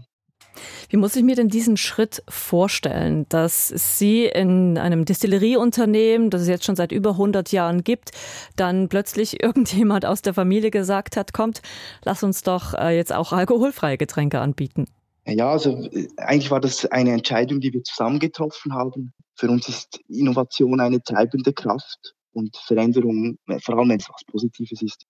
Wie 0.90 0.98
muss 0.98 1.16
ich 1.16 1.24
mir 1.24 1.36
denn 1.36 1.50
diesen 1.50 1.78
Schritt 1.78 2.24
vorstellen, 2.28 3.26
dass 3.30 3.68
Sie 3.68 4.26
in 4.26 4.78
einem 4.78 5.06
Distillerieunternehmen, 5.06 6.30
das 6.30 6.42
es 6.42 6.48
jetzt 6.48 6.66
schon 6.66 6.76
seit 6.76 6.92
über 6.92 7.12
100 7.12 7.52
Jahren 7.52 7.84
gibt, 7.84 8.12
dann 8.56 8.90
plötzlich 8.90 9.42
irgendjemand 9.44 10.06
aus 10.06 10.22
der 10.22 10.34
Familie 10.34 10.72
gesagt 10.72 11.18
hat, 11.18 11.34
kommt, 11.34 11.62
lass 12.04 12.24
uns 12.24 12.44
doch 12.44 12.74
äh, 12.74 12.96
jetzt 12.96 13.14
auch 13.14 13.34
alkoholfreie 13.34 13.98
Getränke 13.98 14.40
anbieten? 14.40 14.86
Ja, 15.26 15.52
also 15.52 15.90
äh, 15.92 16.08
eigentlich 16.18 16.52
war 16.52 16.60
das 16.60 16.86
eine 16.86 17.12
Entscheidung, 17.12 17.60
die 17.60 17.74
wir 17.74 17.84
zusammen 17.84 18.20
getroffen 18.20 18.74
haben. 18.74 19.14
Für 19.36 19.50
uns 19.50 19.68
ist 19.70 20.00
Innovation 20.08 20.80
eine 20.80 21.02
treibende 21.02 21.54
Kraft 21.54 22.14
und 22.34 22.56
Veränderung, 22.58 23.38
äh, 23.48 23.60
vor 23.60 23.78
allem 23.78 23.90
wenn 23.90 24.00
es 24.00 24.10
was 24.10 24.24
Positives 24.26 24.82
ist. 24.82 25.06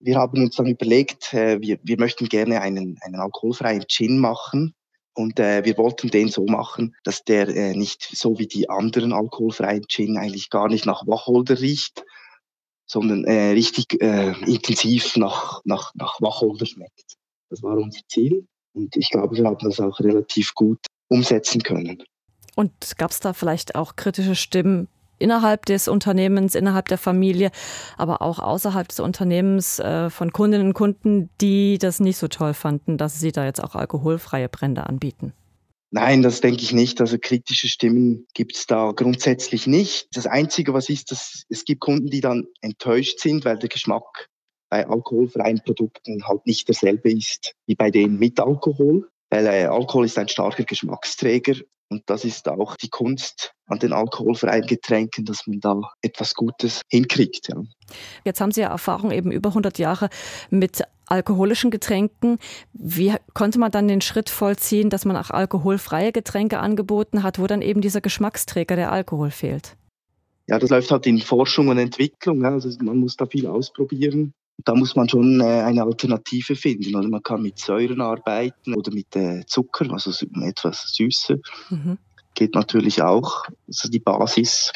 Wir 0.00 0.16
haben 0.16 0.42
uns 0.42 0.56
dann 0.56 0.66
überlegt, 0.66 1.34
äh, 1.34 1.60
wir, 1.60 1.78
wir 1.82 1.98
möchten 1.98 2.28
gerne 2.28 2.60
einen, 2.60 2.98
einen 3.02 3.16
alkoholfreien 3.16 3.84
Gin 3.88 4.18
machen. 4.18 4.74
Und 5.14 5.40
äh, 5.40 5.64
wir 5.64 5.76
wollten 5.78 6.10
den 6.10 6.28
so 6.28 6.46
machen, 6.46 6.94
dass 7.02 7.24
der 7.24 7.48
äh, 7.48 7.74
nicht 7.74 8.08
so 8.16 8.38
wie 8.38 8.46
die 8.46 8.70
anderen 8.70 9.12
alkoholfreien 9.12 9.88
Gin 9.88 10.16
eigentlich 10.16 10.48
gar 10.48 10.68
nicht 10.68 10.86
nach 10.86 11.06
Wacholder 11.08 11.60
riecht, 11.60 12.04
sondern 12.86 13.24
äh, 13.24 13.50
richtig 13.50 14.00
äh, 14.00 14.32
intensiv 14.46 15.16
nach, 15.16 15.60
nach, 15.64 15.92
nach 15.96 16.20
Wacholder 16.20 16.66
schmeckt. 16.66 17.16
Das 17.50 17.62
war 17.64 17.76
unser 17.76 18.00
Ziel. 18.08 18.46
Und 18.74 18.96
ich 18.96 19.10
glaube, 19.10 19.36
wir 19.36 19.44
haben 19.44 19.58
das 19.60 19.80
auch 19.80 19.98
relativ 19.98 20.54
gut 20.54 20.78
umsetzen 21.08 21.62
können. 21.62 22.02
Und 22.54 22.72
gab 22.96 23.10
es 23.10 23.20
da 23.20 23.32
vielleicht 23.32 23.74
auch 23.74 23.96
kritische 23.96 24.36
Stimmen 24.36 24.88
innerhalb 25.18 25.66
des 25.66 25.88
Unternehmens, 25.88 26.54
innerhalb 26.54 26.88
der 26.88 26.98
Familie, 26.98 27.50
aber 27.96 28.22
auch 28.22 28.38
außerhalb 28.38 28.88
des 28.88 29.00
Unternehmens 29.00 29.78
äh, 29.78 30.10
von 30.10 30.32
Kundinnen 30.32 30.68
und 30.68 30.74
Kunden, 30.74 31.30
die 31.40 31.78
das 31.78 32.00
nicht 32.00 32.18
so 32.18 32.28
toll 32.28 32.54
fanden, 32.54 32.98
dass 32.98 33.20
sie 33.20 33.32
da 33.32 33.44
jetzt 33.44 33.62
auch 33.62 33.74
alkoholfreie 33.74 34.48
Brände 34.48 34.86
anbieten? 34.86 35.32
Nein, 35.90 36.22
das 36.22 36.42
denke 36.42 36.62
ich 36.62 36.72
nicht. 36.72 37.00
Also 37.00 37.16
kritische 37.18 37.66
Stimmen 37.66 38.26
gibt 38.34 38.56
es 38.56 38.66
da 38.66 38.92
grundsätzlich 38.92 39.66
nicht. 39.66 40.08
Das 40.12 40.26
Einzige, 40.26 40.74
was 40.74 40.90
ist, 40.90 41.10
dass 41.10 41.44
es 41.48 41.64
gibt 41.64 41.80
Kunden, 41.80 42.08
die 42.08 42.20
dann 42.20 42.44
enttäuscht 42.60 43.20
sind, 43.20 43.44
weil 43.46 43.58
der 43.58 43.70
Geschmack 43.70 44.28
bei 44.68 44.86
alkoholfreien 44.86 45.62
Produkten 45.64 46.26
halt 46.26 46.46
nicht 46.46 46.68
derselbe 46.68 47.10
ist 47.10 47.54
wie 47.66 47.74
bei 47.74 47.90
denen 47.90 48.18
mit 48.18 48.38
Alkohol. 48.38 49.08
Weil 49.30 49.46
äh, 49.46 49.64
Alkohol 49.66 50.06
ist 50.06 50.18
ein 50.18 50.28
starker 50.28 50.64
Geschmacksträger 50.64 51.56
und 51.90 52.02
das 52.06 52.24
ist 52.24 52.48
auch 52.48 52.76
die 52.76 52.88
Kunst 52.88 53.52
an 53.66 53.78
den 53.78 53.92
alkoholfreien 53.92 54.66
Getränken, 54.66 55.24
dass 55.24 55.46
man 55.46 55.60
da 55.60 55.80
etwas 56.02 56.34
Gutes 56.34 56.82
hinkriegt. 56.90 57.48
Ja. 57.48 57.62
Jetzt 58.24 58.40
haben 58.40 58.52
Sie 58.52 58.60
ja 58.60 58.68
Erfahrung 58.68 59.10
eben 59.10 59.30
über 59.30 59.50
100 59.50 59.78
Jahre 59.78 60.08
mit 60.50 60.82
alkoholischen 61.06 61.70
Getränken. 61.70 62.38
Wie 62.72 63.14
konnte 63.32 63.58
man 63.58 63.70
dann 63.70 63.88
den 63.88 64.02
Schritt 64.02 64.28
vollziehen, 64.28 64.90
dass 64.90 65.06
man 65.06 65.16
auch 65.16 65.30
alkoholfreie 65.30 66.12
Getränke 66.12 66.58
angeboten 66.58 67.22
hat, 67.22 67.38
wo 67.38 67.46
dann 67.46 67.62
eben 67.62 67.80
dieser 67.80 68.02
Geschmacksträger 68.02 68.76
der 68.76 68.92
Alkohol 68.92 69.30
fehlt? 69.30 69.76
Ja, 70.46 70.58
das 70.58 70.70
läuft 70.70 70.90
halt 70.90 71.06
in 71.06 71.20
Forschung 71.20 71.68
und 71.68 71.78
Entwicklung. 71.78 72.44
Also 72.44 72.70
man 72.82 72.98
muss 72.98 73.16
da 73.16 73.26
viel 73.26 73.46
ausprobieren 73.46 74.34
da 74.64 74.74
muss 74.74 74.96
man 74.96 75.08
schon 75.08 75.40
äh, 75.40 75.44
eine 75.44 75.82
Alternative 75.82 76.56
finden. 76.56 76.96
Also 76.96 77.08
man 77.08 77.22
kann 77.22 77.42
mit 77.42 77.58
Säuren 77.58 78.00
arbeiten 78.00 78.74
oder 78.74 78.92
mit 78.92 79.14
äh, 79.14 79.44
Zucker, 79.46 79.90
also 79.92 80.10
etwas 80.42 80.92
süßer. 80.94 81.36
Mhm. 81.70 81.98
Geht 82.34 82.54
natürlich 82.54 83.02
auch. 83.02 83.46
Ist 83.66 83.88
die 83.92 84.00
Basis. 84.00 84.72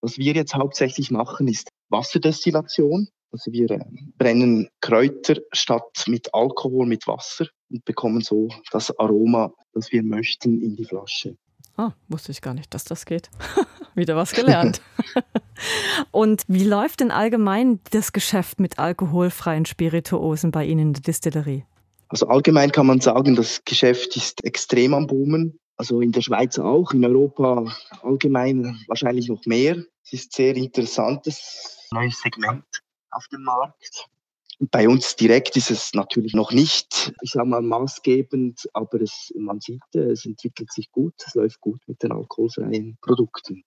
Was 0.00 0.18
wir 0.18 0.32
jetzt 0.34 0.54
hauptsächlich 0.54 1.10
machen, 1.10 1.48
ist 1.48 1.70
Wasserdestillation. 1.88 3.08
Also 3.32 3.52
wir 3.52 3.70
äh, 3.70 3.80
brennen 4.18 4.68
Kräuter 4.80 5.36
statt 5.52 6.04
mit 6.06 6.32
Alkohol 6.32 6.86
mit 6.86 7.06
Wasser 7.06 7.46
und 7.70 7.84
bekommen 7.84 8.22
so 8.22 8.48
das 8.70 8.96
Aroma, 8.98 9.52
das 9.72 9.92
wir 9.92 10.02
möchten, 10.02 10.62
in 10.62 10.76
die 10.76 10.84
Flasche. 10.84 11.36
Ah, 11.76 11.92
wusste 12.08 12.32
ich 12.32 12.40
gar 12.40 12.54
nicht, 12.54 12.72
dass 12.72 12.84
das 12.84 13.04
geht. 13.04 13.30
Wieder 13.94 14.16
was 14.16 14.32
gelernt. 14.32 14.80
Und 16.10 16.42
wie 16.48 16.64
läuft 16.64 17.00
denn 17.00 17.10
allgemein 17.10 17.80
das 17.90 18.12
Geschäft 18.12 18.60
mit 18.60 18.78
alkoholfreien 18.78 19.66
Spirituosen 19.66 20.50
bei 20.50 20.64
Ihnen 20.64 20.88
in 20.88 20.92
der 20.94 21.02
Distillerie? 21.02 21.64
Also 22.08 22.28
allgemein 22.28 22.72
kann 22.72 22.86
man 22.86 23.00
sagen, 23.00 23.34
das 23.34 23.62
Geschäft 23.64 24.16
ist 24.16 24.44
extrem 24.44 24.94
am 24.94 25.06
Boomen. 25.06 25.58
Also 25.76 26.00
in 26.00 26.12
der 26.12 26.22
Schweiz 26.22 26.58
auch, 26.58 26.92
in 26.92 27.04
Europa 27.04 27.64
allgemein 28.02 28.78
wahrscheinlich 28.88 29.28
noch 29.28 29.44
mehr. 29.44 29.76
Es 30.04 30.12
ist 30.12 30.34
sehr 30.34 30.56
interessantes 30.56 31.86
neues 31.90 32.20
Segment 32.20 32.64
auf 33.10 33.26
dem 33.28 33.42
Markt. 33.42 34.08
Bei 34.58 34.88
uns 34.88 35.16
direkt 35.16 35.56
ist 35.56 35.70
es 35.70 35.92
natürlich 35.92 36.34
noch 36.34 36.50
nicht, 36.50 37.12
ich 37.20 37.32
sage 37.32 37.48
mal, 37.48 37.60
maßgebend, 37.60 38.68
aber 38.72 39.02
es, 39.02 39.32
man 39.36 39.60
sieht, 39.60 39.82
es 39.94 40.24
entwickelt 40.24 40.72
sich 40.72 40.90
gut, 40.90 41.14
es 41.26 41.34
läuft 41.34 41.60
gut 41.60 41.80
mit 41.86 42.02
den 42.02 42.12
alkoholfreien 42.12 42.96
Produkten. 43.02 43.64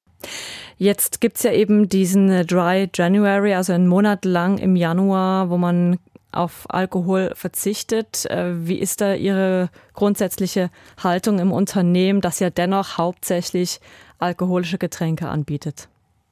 Jetzt 0.77 1.21
gibt 1.21 1.37
es 1.37 1.43
ja 1.43 1.51
eben 1.51 1.89
diesen 1.89 2.29
äh, 2.29 2.45
Dry 2.45 2.89
January, 2.93 3.53
also 3.53 3.73
einen 3.73 3.87
Monat 3.87 4.25
lang 4.25 4.57
im 4.57 4.75
Januar, 4.75 5.49
wo 5.49 5.57
man 5.57 5.99
auf 6.31 6.65
Alkohol 6.69 7.31
verzichtet. 7.35 8.25
Äh, 8.25 8.67
wie 8.67 8.79
ist 8.79 9.01
da 9.01 9.13
Ihre 9.13 9.69
grundsätzliche 9.93 10.71
Haltung 11.01 11.39
im 11.39 11.51
Unternehmen, 11.51 12.21
das 12.21 12.39
ja 12.39 12.49
dennoch 12.49 12.97
hauptsächlich 12.97 13.79
alkoholische 14.19 14.77
Getränke 14.77 15.27
anbietet? 15.27 15.89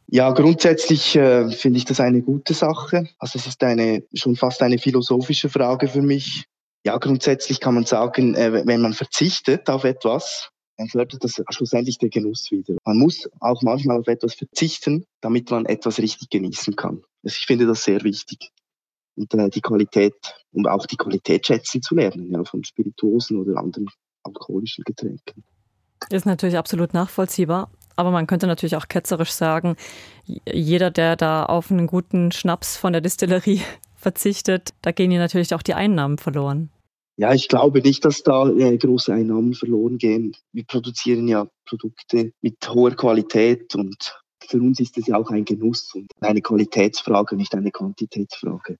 Ja, 0.10 0.32
grundsätzlich 0.32 1.16
äh, 1.18 1.50
finde 1.52 1.78
ich 1.78 1.86
das 1.86 2.00
eine 2.00 2.22
gute 2.22 2.54
Sache. 2.54 3.10
Also 3.20 3.38
es 3.38 3.46
ist 3.46 3.62
eine 3.64 4.04
schon 4.14 4.38
fast 4.38 4.62
eine 4.62 4.78
philosophische 4.78 5.50
Frage 5.50 5.90
für 5.90 6.02
mich. 6.02 6.46
Ja, 6.86 6.98
grundsätzlich 6.98 7.60
kann 7.60 7.76
man 7.76 7.86
sagen, 7.86 8.34
äh, 8.36 8.66
wenn 8.66 8.82
man 8.82 8.94
verzichtet 8.94 9.70
auf 9.70 9.84
etwas, 9.84 10.50
dann 10.78 10.88
fördert 10.88 11.22
das 11.24 11.42
schlussendlich 11.50 11.98
der 11.98 12.10
Genuss 12.10 12.50
wieder. 12.52 12.76
Man 12.86 13.00
muss 13.00 13.28
auch 13.42 13.62
manchmal 13.64 14.00
auf 14.00 14.08
etwas 14.08 14.36
verzichten, 14.36 15.06
damit 15.20 15.52
man 15.52 15.66
etwas 15.66 16.00
richtig 16.00 16.30
genießen 16.30 16.78
kann. 16.78 17.02
Also 17.24 17.36
ich 17.40 17.46
finde 17.46 17.66
das 17.66 17.84
sehr 17.84 18.02
wichtig. 18.04 18.52
Und 19.16 19.34
äh, 19.34 19.50
die 19.50 19.62
Qualität, 19.62 20.14
um 20.54 20.68
auch 20.68 20.86
die 20.86 20.96
Qualität 20.96 21.48
schätzen 21.48 21.82
zu 21.82 21.96
lernen, 21.96 22.32
ja, 22.32 22.44
von 22.46 22.64
Spirituosen 22.64 23.38
oder 23.38 23.58
anderen 23.58 23.88
alkoholischen 24.24 24.86
Getränken. 24.86 25.44
Ist 26.10 26.26
natürlich 26.26 26.58
absolut 26.58 26.94
nachvollziehbar. 26.94 27.72
Aber 27.98 28.12
man 28.12 28.27
könnte 28.27 28.48
natürlich 28.48 28.77
auch 28.77 28.88
ketzerisch 28.88 29.32
sagen, 29.32 29.75
jeder, 30.25 30.92
der 30.92 31.16
da 31.16 31.44
auf 31.44 31.72
einen 31.72 31.88
guten 31.88 32.32
Schnaps 32.32 32.77
von 32.77 32.94
der 32.94 33.01
Distillerie 33.01 33.62
verzichtet, 33.96 34.70
da 34.82 34.92
gehen 34.92 35.12
hier 35.12 35.20
natürlich 35.20 35.54
auch 35.54 35.63
die 35.63 35.74
Einnahmen 35.74 36.18
verloren. 36.18 36.70
Ja, 37.20 37.34
ich 37.34 37.48
glaube 37.48 37.82
nicht, 37.82 38.06
dass 38.06 38.22
da 38.22 38.48
äh, 38.48 38.77
große 38.77 39.12
Einnahmen 39.12 39.56
verloren 39.56 39.98
gehen. 39.98 40.34
Wir 40.54 40.66
produzieren 40.66 41.27
ja 41.27 41.48
Produkte 41.66 42.32
mit 42.42 42.58
hoher 42.70 42.92
Qualität 42.92 43.74
und 43.74 44.22
für 44.48 44.58
uns 44.58 44.80
ist 44.80 45.00
es 45.00 45.08
ja 45.08 45.18
auch 45.18 45.32
ein 45.32 45.44
Genuss 45.44 45.92
und 45.96 46.12
eine 46.22 46.42
Qualitätsfrage, 46.42 47.36
nicht 47.36 47.56
eine 47.56 47.72
Quantitätsfrage. 47.72 48.77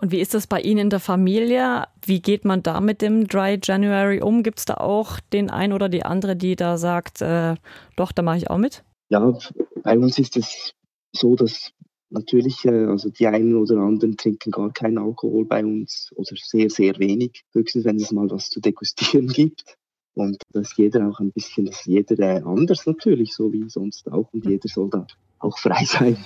Und 0.00 0.12
wie 0.12 0.20
ist 0.20 0.34
das 0.34 0.46
bei 0.46 0.60
Ihnen 0.60 0.78
in 0.78 0.90
der 0.90 1.00
Familie? 1.00 1.84
Wie 2.04 2.20
geht 2.20 2.44
man 2.44 2.62
da 2.62 2.80
mit 2.80 3.02
dem 3.02 3.26
Dry 3.26 3.58
January 3.62 4.20
um? 4.20 4.42
Gibt 4.42 4.58
es 4.58 4.64
da 4.64 4.74
auch 4.74 5.20
den 5.32 5.50
einen 5.50 5.72
oder 5.72 5.88
die 5.88 6.04
andere, 6.04 6.36
die 6.36 6.56
da 6.56 6.78
sagt, 6.78 7.22
äh, 7.22 7.54
doch, 7.96 8.12
da 8.12 8.22
mache 8.22 8.38
ich 8.38 8.50
auch 8.50 8.58
mit? 8.58 8.84
Ja, 9.10 9.36
bei 9.82 9.98
uns 9.98 10.18
ist 10.18 10.36
es 10.36 10.72
so, 11.12 11.34
dass 11.34 11.72
natürlich, 12.10 12.64
äh, 12.64 12.86
also 12.86 13.10
die 13.10 13.26
einen 13.26 13.56
oder 13.56 13.78
anderen 13.78 14.16
trinken 14.16 14.50
gar 14.50 14.72
keinen 14.72 14.98
Alkohol 14.98 15.44
bei 15.44 15.64
uns 15.64 16.10
oder 16.14 16.30
sehr, 16.36 16.70
sehr 16.70 16.98
wenig. 16.98 17.44
Höchstens, 17.52 17.84
wenn 17.84 17.96
es 17.96 18.12
mal 18.12 18.30
was 18.30 18.50
zu 18.50 18.60
degustieren 18.60 19.28
gibt. 19.28 19.76
Und 20.14 20.42
dass 20.52 20.76
jeder 20.76 21.08
auch 21.08 21.20
ein 21.20 21.30
bisschen, 21.30 21.66
dass 21.66 21.84
jeder 21.84 22.18
äh, 22.18 22.42
anders 22.42 22.86
natürlich, 22.86 23.34
so 23.34 23.52
wie 23.52 23.68
sonst 23.68 24.10
auch. 24.10 24.28
Und 24.32 24.46
jeder 24.46 24.68
soll 24.68 24.90
da 24.90 25.06
auch 25.38 25.58
frei 25.58 25.84
sein. 25.86 26.16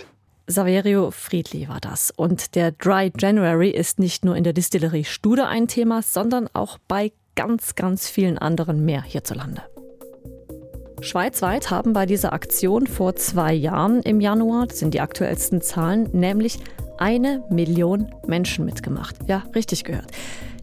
Saverio 0.47 1.11
Friedli 1.11 1.69
war 1.69 1.81
das. 1.81 2.11
Und 2.11 2.55
der 2.55 2.73
Dry 2.73 3.13
January 3.19 3.71
ist 3.71 3.99
nicht 3.99 4.25
nur 4.25 4.37
in 4.37 4.45
der 4.45 4.53
Distillerie 4.53 5.05
Stude 5.05 5.47
ein 5.47 5.69
Thema, 5.69 6.03
sondern 6.03 6.49
auch 6.53 6.79
bei 6.89 7.13
ganz, 7.35 7.75
ganz 7.75 8.09
vielen 8.09 8.39
anderen 8.39 8.85
mehr 8.85 9.03
hierzulande. 9.03 9.63
Schweizweit 11.01 11.71
haben 11.71 11.93
bei 11.93 12.07
dieser 12.07 12.33
Aktion 12.33 12.87
vor 12.87 13.17
zwei 13.17 13.53
Jahren 13.53 14.03
im 14.03 14.21
Januar, 14.21 14.67
das 14.67 14.79
sind 14.79 14.95
die 14.95 15.01
aktuellsten 15.01 15.61
Zahlen, 15.61 16.09
nämlich 16.13 16.59
eine 16.99 17.43
Million 17.51 18.15
Menschen 18.27 18.65
mitgemacht. 18.65 19.17
Ja, 19.27 19.43
richtig 19.55 19.83
gehört. 19.85 20.13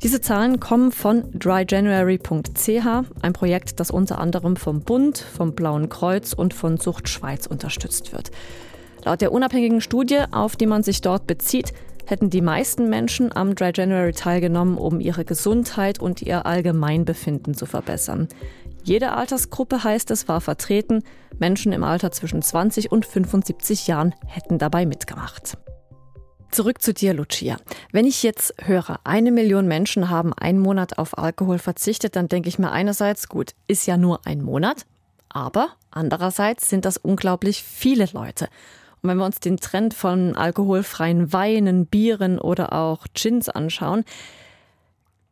Diese 0.02 0.22
Zahlen 0.22 0.62
kommen 0.62 0.94
von 0.94 1.30
dryjanuary.ch, 1.38 2.88
ein 3.22 3.34
Projekt, 3.34 3.82
das 3.82 3.92
unter 3.92 4.20
anderem 4.20 4.56
vom 4.56 4.80
Bund, 4.80 5.18
vom 5.18 5.54
Blauen 5.54 5.90
Kreuz 5.90 6.32
und 6.32 6.54
von 6.54 6.78
Sucht 6.78 7.10
Schweiz 7.10 7.46
unterstützt 7.46 8.14
wird. 8.14 8.32
Laut 9.06 9.22
der 9.22 9.32
unabhängigen 9.32 9.82
Studie, 9.82 10.24
auf 10.32 10.56
die 10.56 10.65
man 10.65 10.84
sich 10.84 11.01
dort 11.01 11.27
bezieht, 11.27 11.74
hätten 12.06 12.29
die 12.29 12.41
meisten 12.41 12.89
Menschen 12.89 13.36
am 13.36 13.56
Dry 13.56 13.72
January 13.74 14.13
teilgenommen, 14.13 14.77
um 14.77 15.00
ihre 15.00 15.25
Gesundheit 15.25 16.00
und 16.00 16.22
ihr 16.22 16.46
Allgemeinbefinden 16.46 17.53
zu 17.53 17.65
verbessern. 17.65 18.27
Jede 18.84 19.12
Altersgruppe 19.13 19.84
heißt 19.84 20.10
es 20.12 20.27
war 20.27 20.41
vertreten. 20.41 21.03
Menschen 21.38 21.72
im 21.72 21.84
Alter 21.84 22.12
zwischen 22.12 22.41
20 22.41 22.91
und 22.91 23.06
75 23.06 23.88
Jahren 23.88 24.15
hätten 24.25 24.58
dabei 24.58 24.86
mitgemacht. 24.86 25.58
Zurück 26.51 26.82
zu 26.82 26.94
dir, 26.94 27.13
Lucia. 27.13 27.58
Wenn 27.91 28.08
ich 28.08 28.24
jetzt 28.24 28.56
höre, 28.63 29.00
eine 29.03 29.32
Million 29.32 29.68
Menschen 29.68 30.10
haben 30.10 30.34
einen 30.34 30.60
Monat 30.60 30.98
auf 30.98 31.18
Alkohol 31.18 31.60
verzichtet, 31.60 32.15
dann 32.15 32.27
denke 32.27 32.50
ich 32.50 32.58
mir 32.58 32.72
einerseits, 32.72 33.29
gut, 33.29 33.51
ist 33.68 33.86
ja 33.86 33.98
nur 33.98 34.25
ein 34.25 34.41
Monat, 34.41 34.88
aber 35.29 35.70
andererseits 35.91 36.68
sind 36.68 36.86
das 36.86 36.98
unglaublich 36.98 37.62
viele 37.63 38.10
Leute. 38.13 38.50
Und 39.01 39.10
wenn 39.10 39.18
wir 39.18 39.25
uns 39.25 39.39
den 39.39 39.58
Trend 39.58 39.94
von 39.94 40.36
alkoholfreien 40.36 41.32
Weinen, 41.32 41.86
Bieren 41.86 42.39
oder 42.39 42.74
auch 42.74 43.06
Gins 43.13 43.50
anschauen, 43.50 44.03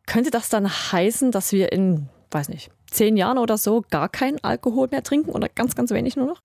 könnte 0.06 0.30
das 0.30 0.48
dann 0.48 0.68
heißen, 0.68 1.30
dass 1.30 1.52
wir 1.52 1.72
in, 1.72 2.08
weiß 2.30 2.48
nicht, 2.48 2.70
zehn 2.90 3.16
Jahren 3.16 3.38
oder 3.38 3.58
so 3.58 3.84
gar 3.90 4.08
keinen 4.08 4.42
Alkohol 4.42 4.88
mehr 4.90 5.02
trinken 5.02 5.30
oder 5.30 5.48
ganz, 5.48 5.74
ganz 5.74 5.90
wenig 5.90 6.16
nur 6.16 6.26
noch? 6.26 6.40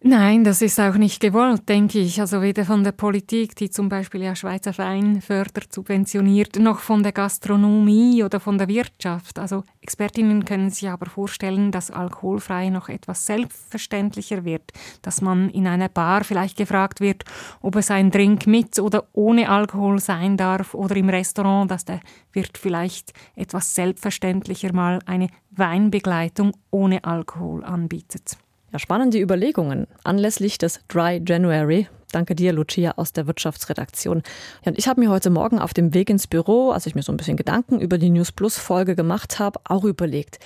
Nein, 0.00 0.44
das 0.44 0.62
ist 0.62 0.78
auch 0.78 0.94
nicht 0.94 1.18
gewollt, 1.20 1.68
denke 1.68 1.98
ich. 1.98 2.20
Also 2.20 2.40
weder 2.40 2.64
von 2.64 2.84
der 2.84 2.92
Politik, 2.92 3.56
die 3.56 3.68
zum 3.68 3.88
Beispiel 3.88 4.22
ja 4.22 4.36
Schweizer 4.36 4.78
Wein 4.78 5.20
fördert, 5.20 5.72
subventioniert, 5.72 6.56
noch 6.60 6.78
von 6.78 7.02
der 7.02 7.10
Gastronomie 7.10 8.22
oder 8.22 8.38
von 8.38 8.58
der 8.58 8.68
Wirtschaft. 8.68 9.40
Also 9.40 9.64
Expertinnen 9.80 10.44
können 10.44 10.70
sich 10.70 10.88
aber 10.88 11.06
vorstellen, 11.06 11.72
dass 11.72 11.90
alkoholfrei 11.90 12.68
noch 12.68 12.88
etwas 12.88 13.26
selbstverständlicher 13.26 14.44
wird, 14.44 14.70
dass 15.02 15.20
man 15.20 15.50
in 15.50 15.66
einer 15.66 15.88
Bar 15.88 16.22
vielleicht 16.22 16.56
gefragt 16.56 17.00
wird, 17.00 17.24
ob 17.60 17.74
es 17.74 17.90
ein 17.90 18.12
Drink 18.12 18.46
mit 18.46 18.78
oder 18.78 19.08
ohne 19.14 19.48
Alkohol 19.48 19.98
sein 19.98 20.36
darf 20.36 20.74
oder 20.74 20.94
im 20.94 21.08
Restaurant, 21.08 21.72
dass 21.72 21.84
der 21.84 21.98
Wirt 22.32 22.56
vielleicht 22.56 23.14
etwas 23.34 23.74
selbstverständlicher 23.74 24.72
mal 24.72 25.00
eine 25.06 25.26
Weinbegleitung 25.50 26.52
ohne 26.70 27.02
Alkohol 27.02 27.64
anbietet. 27.64 28.38
Ja, 28.70 28.78
spannende 28.78 29.18
Überlegungen 29.18 29.86
anlässlich 30.04 30.58
des 30.58 30.80
Dry 30.88 31.22
January. 31.26 31.88
Danke 32.12 32.34
dir, 32.34 32.52
Lucia, 32.52 32.92
aus 32.96 33.14
der 33.14 33.26
Wirtschaftsredaktion. 33.26 34.22
Ja, 34.62 34.70
und 34.72 34.78
ich 34.78 34.88
habe 34.88 35.00
mir 35.00 35.08
heute 35.08 35.30
Morgen 35.30 35.58
auf 35.58 35.72
dem 35.72 35.94
Weg 35.94 36.10
ins 36.10 36.26
Büro, 36.26 36.70
als 36.70 36.84
ich 36.84 36.94
mir 36.94 37.02
so 37.02 37.10
ein 37.10 37.16
bisschen 37.16 37.38
Gedanken 37.38 37.80
über 37.80 37.96
die 37.96 38.10
News 38.10 38.30
Plus 38.30 38.58
Folge 38.58 38.94
gemacht 38.94 39.38
habe, 39.38 39.58
auch 39.64 39.84
überlegt, 39.84 40.38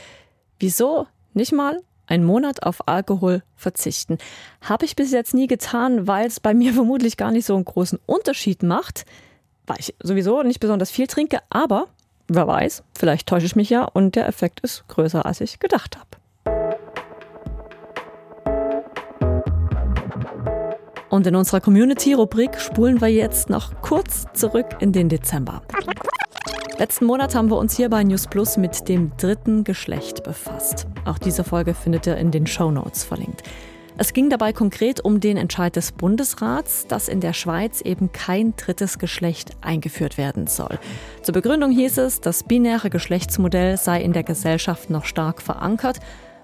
wieso 0.60 1.08
nicht 1.34 1.52
mal 1.52 1.80
einen 2.06 2.24
Monat 2.24 2.62
auf 2.62 2.86
Alkohol 2.86 3.42
verzichten? 3.56 4.18
Habe 4.60 4.84
ich 4.84 4.94
bis 4.94 5.10
jetzt 5.10 5.34
nie 5.34 5.48
getan, 5.48 6.06
weil 6.06 6.28
es 6.28 6.38
bei 6.38 6.54
mir 6.54 6.72
vermutlich 6.74 7.16
gar 7.16 7.32
nicht 7.32 7.46
so 7.46 7.56
einen 7.56 7.64
großen 7.64 7.98
Unterschied 8.06 8.62
macht, 8.62 9.04
weil 9.66 9.78
ich 9.80 9.96
sowieso 10.00 10.44
nicht 10.44 10.60
besonders 10.60 10.92
viel 10.92 11.08
trinke, 11.08 11.40
aber 11.50 11.88
wer 12.28 12.46
weiß, 12.46 12.84
vielleicht 12.96 13.28
täusche 13.28 13.46
ich 13.46 13.56
mich 13.56 13.70
ja 13.70 13.82
und 13.82 14.14
der 14.14 14.28
Effekt 14.28 14.60
ist 14.60 14.86
größer, 14.86 15.26
als 15.26 15.40
ich 15.40 15.58
gedacht 15.58 15.96
habe. 15.96 16.21
Und 21.12 21.26
in 21.26 21.36
unserer 21.36 21.60
Community-Rubrik 21.60 22.58
spulen 22.58 23.02
wir 23.02 23.08
jetzt 23.08 23.50
noch 23.50 23.82
kurz 23.82 24.24
zurück 24.32 24.78
in 24.80 24.92
den 24.92 25.10
Dezember. 25.10 25.60
Letzten 26.78 27.04
Monat 27.04 27.34
haben 27.34 27.50
wir 27.50 27.58
uns 27.58 27.76
hier 27.76 27.90
bei 27.90 28.02
News 28.02 28.26
Plus 28.26 28.56
mit 28.56 28.88
dem 28.88 29.12
dritten 29.18 29.62
Geschlecht 29.62 30.22
befasst. 30.22 30.86
Auch 31.04 31.18
diese 31.18 31.44
Folge 31.44 31.74
findet 31.74 32.06
ihr 32.06 32.16
in 32.16 32.30
den 32.30 32.46
Show 32.46 32.70
Notes 32.70 33.04
verlinkt. 33.04 33.42
Es 33.98 34.14
ging 34.14 34.30
dabei 34.30 34.54
konkret 34.54 35.04
um 35.04 35.20
den 35.20 35.36
Entscheid 35.36 35.76
des 35.76 35.92
Bundesrats, 35.92 36.86
dass 36.86 37.08
in 37.08 37.20
der 37.20 37.34
Schweiz 37.34 37.82
eben 37.82 38.10
kein 38.12 38.56
drittes 38.56 38.98
Geschlecht 38.98 39.50
eingeführt 39.60 40.16
werden 40.16 40.46
soll. 40.46 40.78
Zur 41.20 41.34
Begründung 41.34 41.72
hieß 41.72 41.98
es, 41.98 42.22
das 42.22 42.42
binäre 42.42 42.88
Geschlechtsmodell 42.88 43.76
sei 43.76 44.00
in 44.00 44.14
der 44.14 44.22
Gesellschaft 44.22 44.88
noch 44.88 45.04
stark 45.04 45.42
verankert 45.42 45.98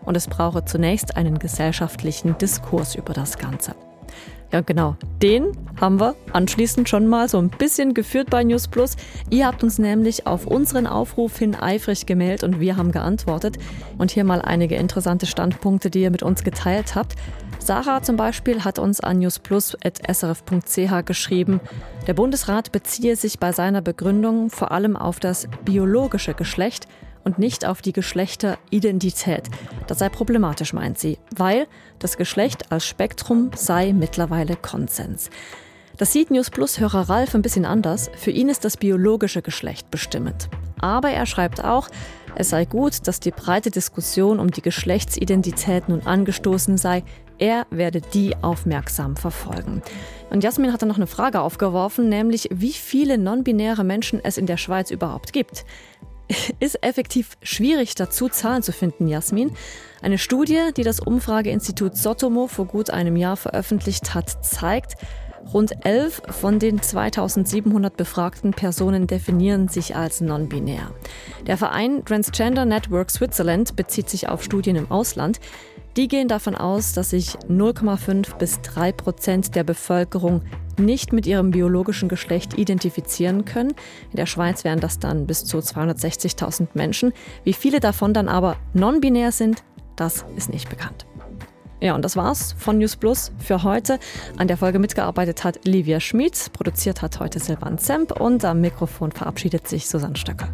und 0.05 0.15
es 0.15 0.29
brauche 0.29 0.67
zunächst 0.67 1.17
einen 1.17 1.39
gesellschaftlichen 1.39 2.37
Diskurs 2.37 2.97
über 2.97 3.15
das 3.15 3.39
Ganze. 3.39 3.75
Ja, 4.51 4.63
genau. 4.63 4.97
Den 5.23 5.53
haben 5.79 6.01
wir 6.01 6.17
anschließend 6.33 6.89
schon 6.89 7.07
mal 7.07 7.29
so 7.29 7.39
ein 7.39 7.51
bisschen 7.51 7.93
geführt 7.93 8.31
bei 8.31 8.43
News 8.43 8.67
Plus. 8.69 8.97
Ihr 9.29 9.47
habt 9.47 9.63
uns 9.63 9.79
nämlich 9.79 10.27
auf 10.27 10.47
unseren 10.47 10.87
Aufruf 10.87 11.39
hin 11.39 11.55
eifrig 11.55 12.07
gemeldet 12.07 12.45
und 12.45 12.59
wir 12.59 12.77
haben 12.77 12.91
geantwortet. 12.91 13.59
Und 13.99 14.11
hier 14.11 14.25
mal 14.25 14.41
einige 14.41 14.77
interessante 14.77 15.27
Standpunkte, 15.27 15.91
die 15.91 16.01
ihr 16.03 16.11
mit 16.11 16.23
uns 16.23 16.45
geteilt 16.45 16.95
habt. 16.95 17.15
Sarah 17.59 18.03
zum 18.03 18.17
Beispiel 18.17 18.65
hat 18.65 18.79
uns 18.79 19.01
an 19.01 19.19
newsplus.srf.ch 19.19 21.05
geschrieben, 21.05 21.61
der 22.07 22.15
Bundesrat 22.15 22.73
beziehe 22.73 23.17
sich 23.17 23.39
bei 23.39 23.53
seiner 23.53 23.83
Begründung 23.83 24.49
vor 24.49 24.73
allem 24.73 24.97
auf 24.97 25.21
das 25.21 25.49
biologische 25.65 26.33
Geschlecht 26.33 26.89
und 27.25 27.39
nicht 27.39 27.67
auf 27.67 27.83
die 27.83 27.93
Geschlechteridentität. 27.93 29.45
Das 29.87 29.99
sei 29.99 30.09
problematisch, 30.09 30.73
meint 30.73 30.99
sie, 30.99 31.19
weil 31.35 31.67
das 31.99 32.17
Geschlecht 32.17 32.71
als 32.73 32.87
Spektrum 32.87 33.51
sei 33.55 33.93
mittlerweile 33.93 34.57
Konsens. 34.57 35.31
Das 35.99 36.13
sieht 36.13 36.31
News 36.31 36.51
Plus 36.51 36.79
Hörer 36.79 37.09
Ralf 37.09 37.35
ein 37.35 37.43
bisschen 37.43 37.65
anders. 37.65 38.09
Für 38.17 38.31
ihn 38.31 38.49
ist 38.49 38.65
das 38.65 38.77
biologische 38.77 39.43
Geschlecht 39.43 39.91
bestimmend. 39.91 40.49
Aber 40.81 41.11
er 41.11 41.27
schreibt 41.27 41.65
auch, 41.65 41.89
es 42.37 42.51
sei 42.51 42.67
gut, 42.67 43.09
dass 43.09 43.19
die 43.19 43.33
breite 43.33 43.73
Diskussion 43.73 44.39
um 44.39 44.53
die 44.53 44.63
Geschlechtsidentität 44.63 45.89
nun 45.89 46.03
angestoßen 46.03 46.77
sei. 46.77 47.03
Er 47.39 47.67
werde 47.71 48.01
die 48.01 48.37
aufmerksam 48.43 49.17
verfolgen. 49.17 49.83
Und 50.31 50.45
Jasmin 50.45 50.73
hat 50.73 50.83
dann 50.83 50.89
noch 50.89 50.97
eine 50.97 51.09
Frage 51.09 51.41
aufgeworfen, 51.41 52.09
nämlich 52.09 52.49
wie 52.53 52.73
viele 52.73 53.19
non-binäre 53.19 53.83
Menschen 53.83 54.21
es 54.23 54.39
in 54.39 54.47
der 54.47 54.57
Schweiz 54.57 54.93
überhaupt 54.93 55.33
gibt 55.33 55.65
ist 56.61 56.83
effektiv 56.83 57.37
schwierig 57.43 57.95
dazu, 57.95 58.29
Zahlen 58.29 58.63
zu 58.63 58.73
finden, 58.73 59.09
Jasmin. 59.09 59.53
Eine 60.03 60.19
Studie, 60.19 60.71
die 60.77 60.85
das 60.85 61.01
Umfrageinstitut 61.01 61.97
Sotomo 61.97 62.47
vor 62.47 62.67
gut 62.67 62.91
einem 62.91 63.17
Jahr 63.17 63.37
veröffentlicht 63.37 64.15
hat, 64.15 64.45
zeigt, 64.45 64.95
rund 65.53 65.85
11 65.85 66.23
von 66.29 66.59
den 66.59 66.81
2700 66.83 67.97
befragten 67.97 68.53
Personen 68.53 69.07
definieren 69.07 69.69
sich 69.69 69.97
als 69.97 70.21
non-binär. 70.21 70.91
Der 71.47 71.57
Verein 71.57 72.05
Transgender 72.05 72.65
Network 72.65 73.11
Switzerland 73.11 73.77
bezieht 73.77 74.11
sich 74.11 74.29
auf 74.29 74.43
Studien 74.43 74.77
im 74.77 74.91
Ausland. 74.91 75.41
Die 75.97 76.09
gehen 76.09 76.29
davon 76.29 76.55
aus, 76.55 76.93
dass 76.93 77.11
sich 77.11 77.31
0,5 77.49 78.37
bis 78.37 78.61
3 78.61 78.93
Prozent 78.93 79.55
der 79.55 79.65
Bevölkerung 79.65 80.43
nicht 80.79 81.13
mit 81.13 81.27
ihrem 81.27 81.51
biologischen 81.51 82.09
Geschlecht 82.09 82.59
identifizieren 82.59 83.45
können. 83.45 83.75
In 84.11 84.17
der 84.17 84.27
Schweiz 84.27 84.65
wären 84.65 84.81
das 84.81 84.99
dann 84.99 85.27
bis 85.27 85.45
zu 85.45 85.59
260.000 85.59 86.69
Menschen. 86.75 87.13
Wie 87.45 87.53
viele 87.53 87.81
davon 87.81 88.15
dann 88.15 88.29
aber 88.29 88.57
non-binär 88.75 89.33
sind, 89.33 89.63
das 89.97 90.25
ist 90.37 90.51
nicht 90.51 90.69
bekannt. 90.69 91.07
Ja, 91.81 91.95
und 91.95 92.05
das 92.05 92.17
war's 92.17 92.55
von 92.59 92.79
News 92.79 92.97
Plus 92.97 93.31
für 93.39 93.63
heute. 93.63 93.99
An 94.37 94.49
der 94.49 94.57
Folge 94.57 94.79
mitgearbeitet 94.79 95.45
hat 95.45 95.61
Livia 95.65 96.01
Schmid, 96.01 96.51
produziert 96.53 97.03
hat 97.03 97.21
heute 97.21 97.39
Silvan 97.39 97.79
Zemp 97.79 98.21
und 98.21 98.45
am 98.45 98.61
Mikrofon 98.61 99.13
verabschiedet 99.13 99.69
sich 99.69 99.89
Susanne 99.89 100.17
Stöcker. 100.17 100.49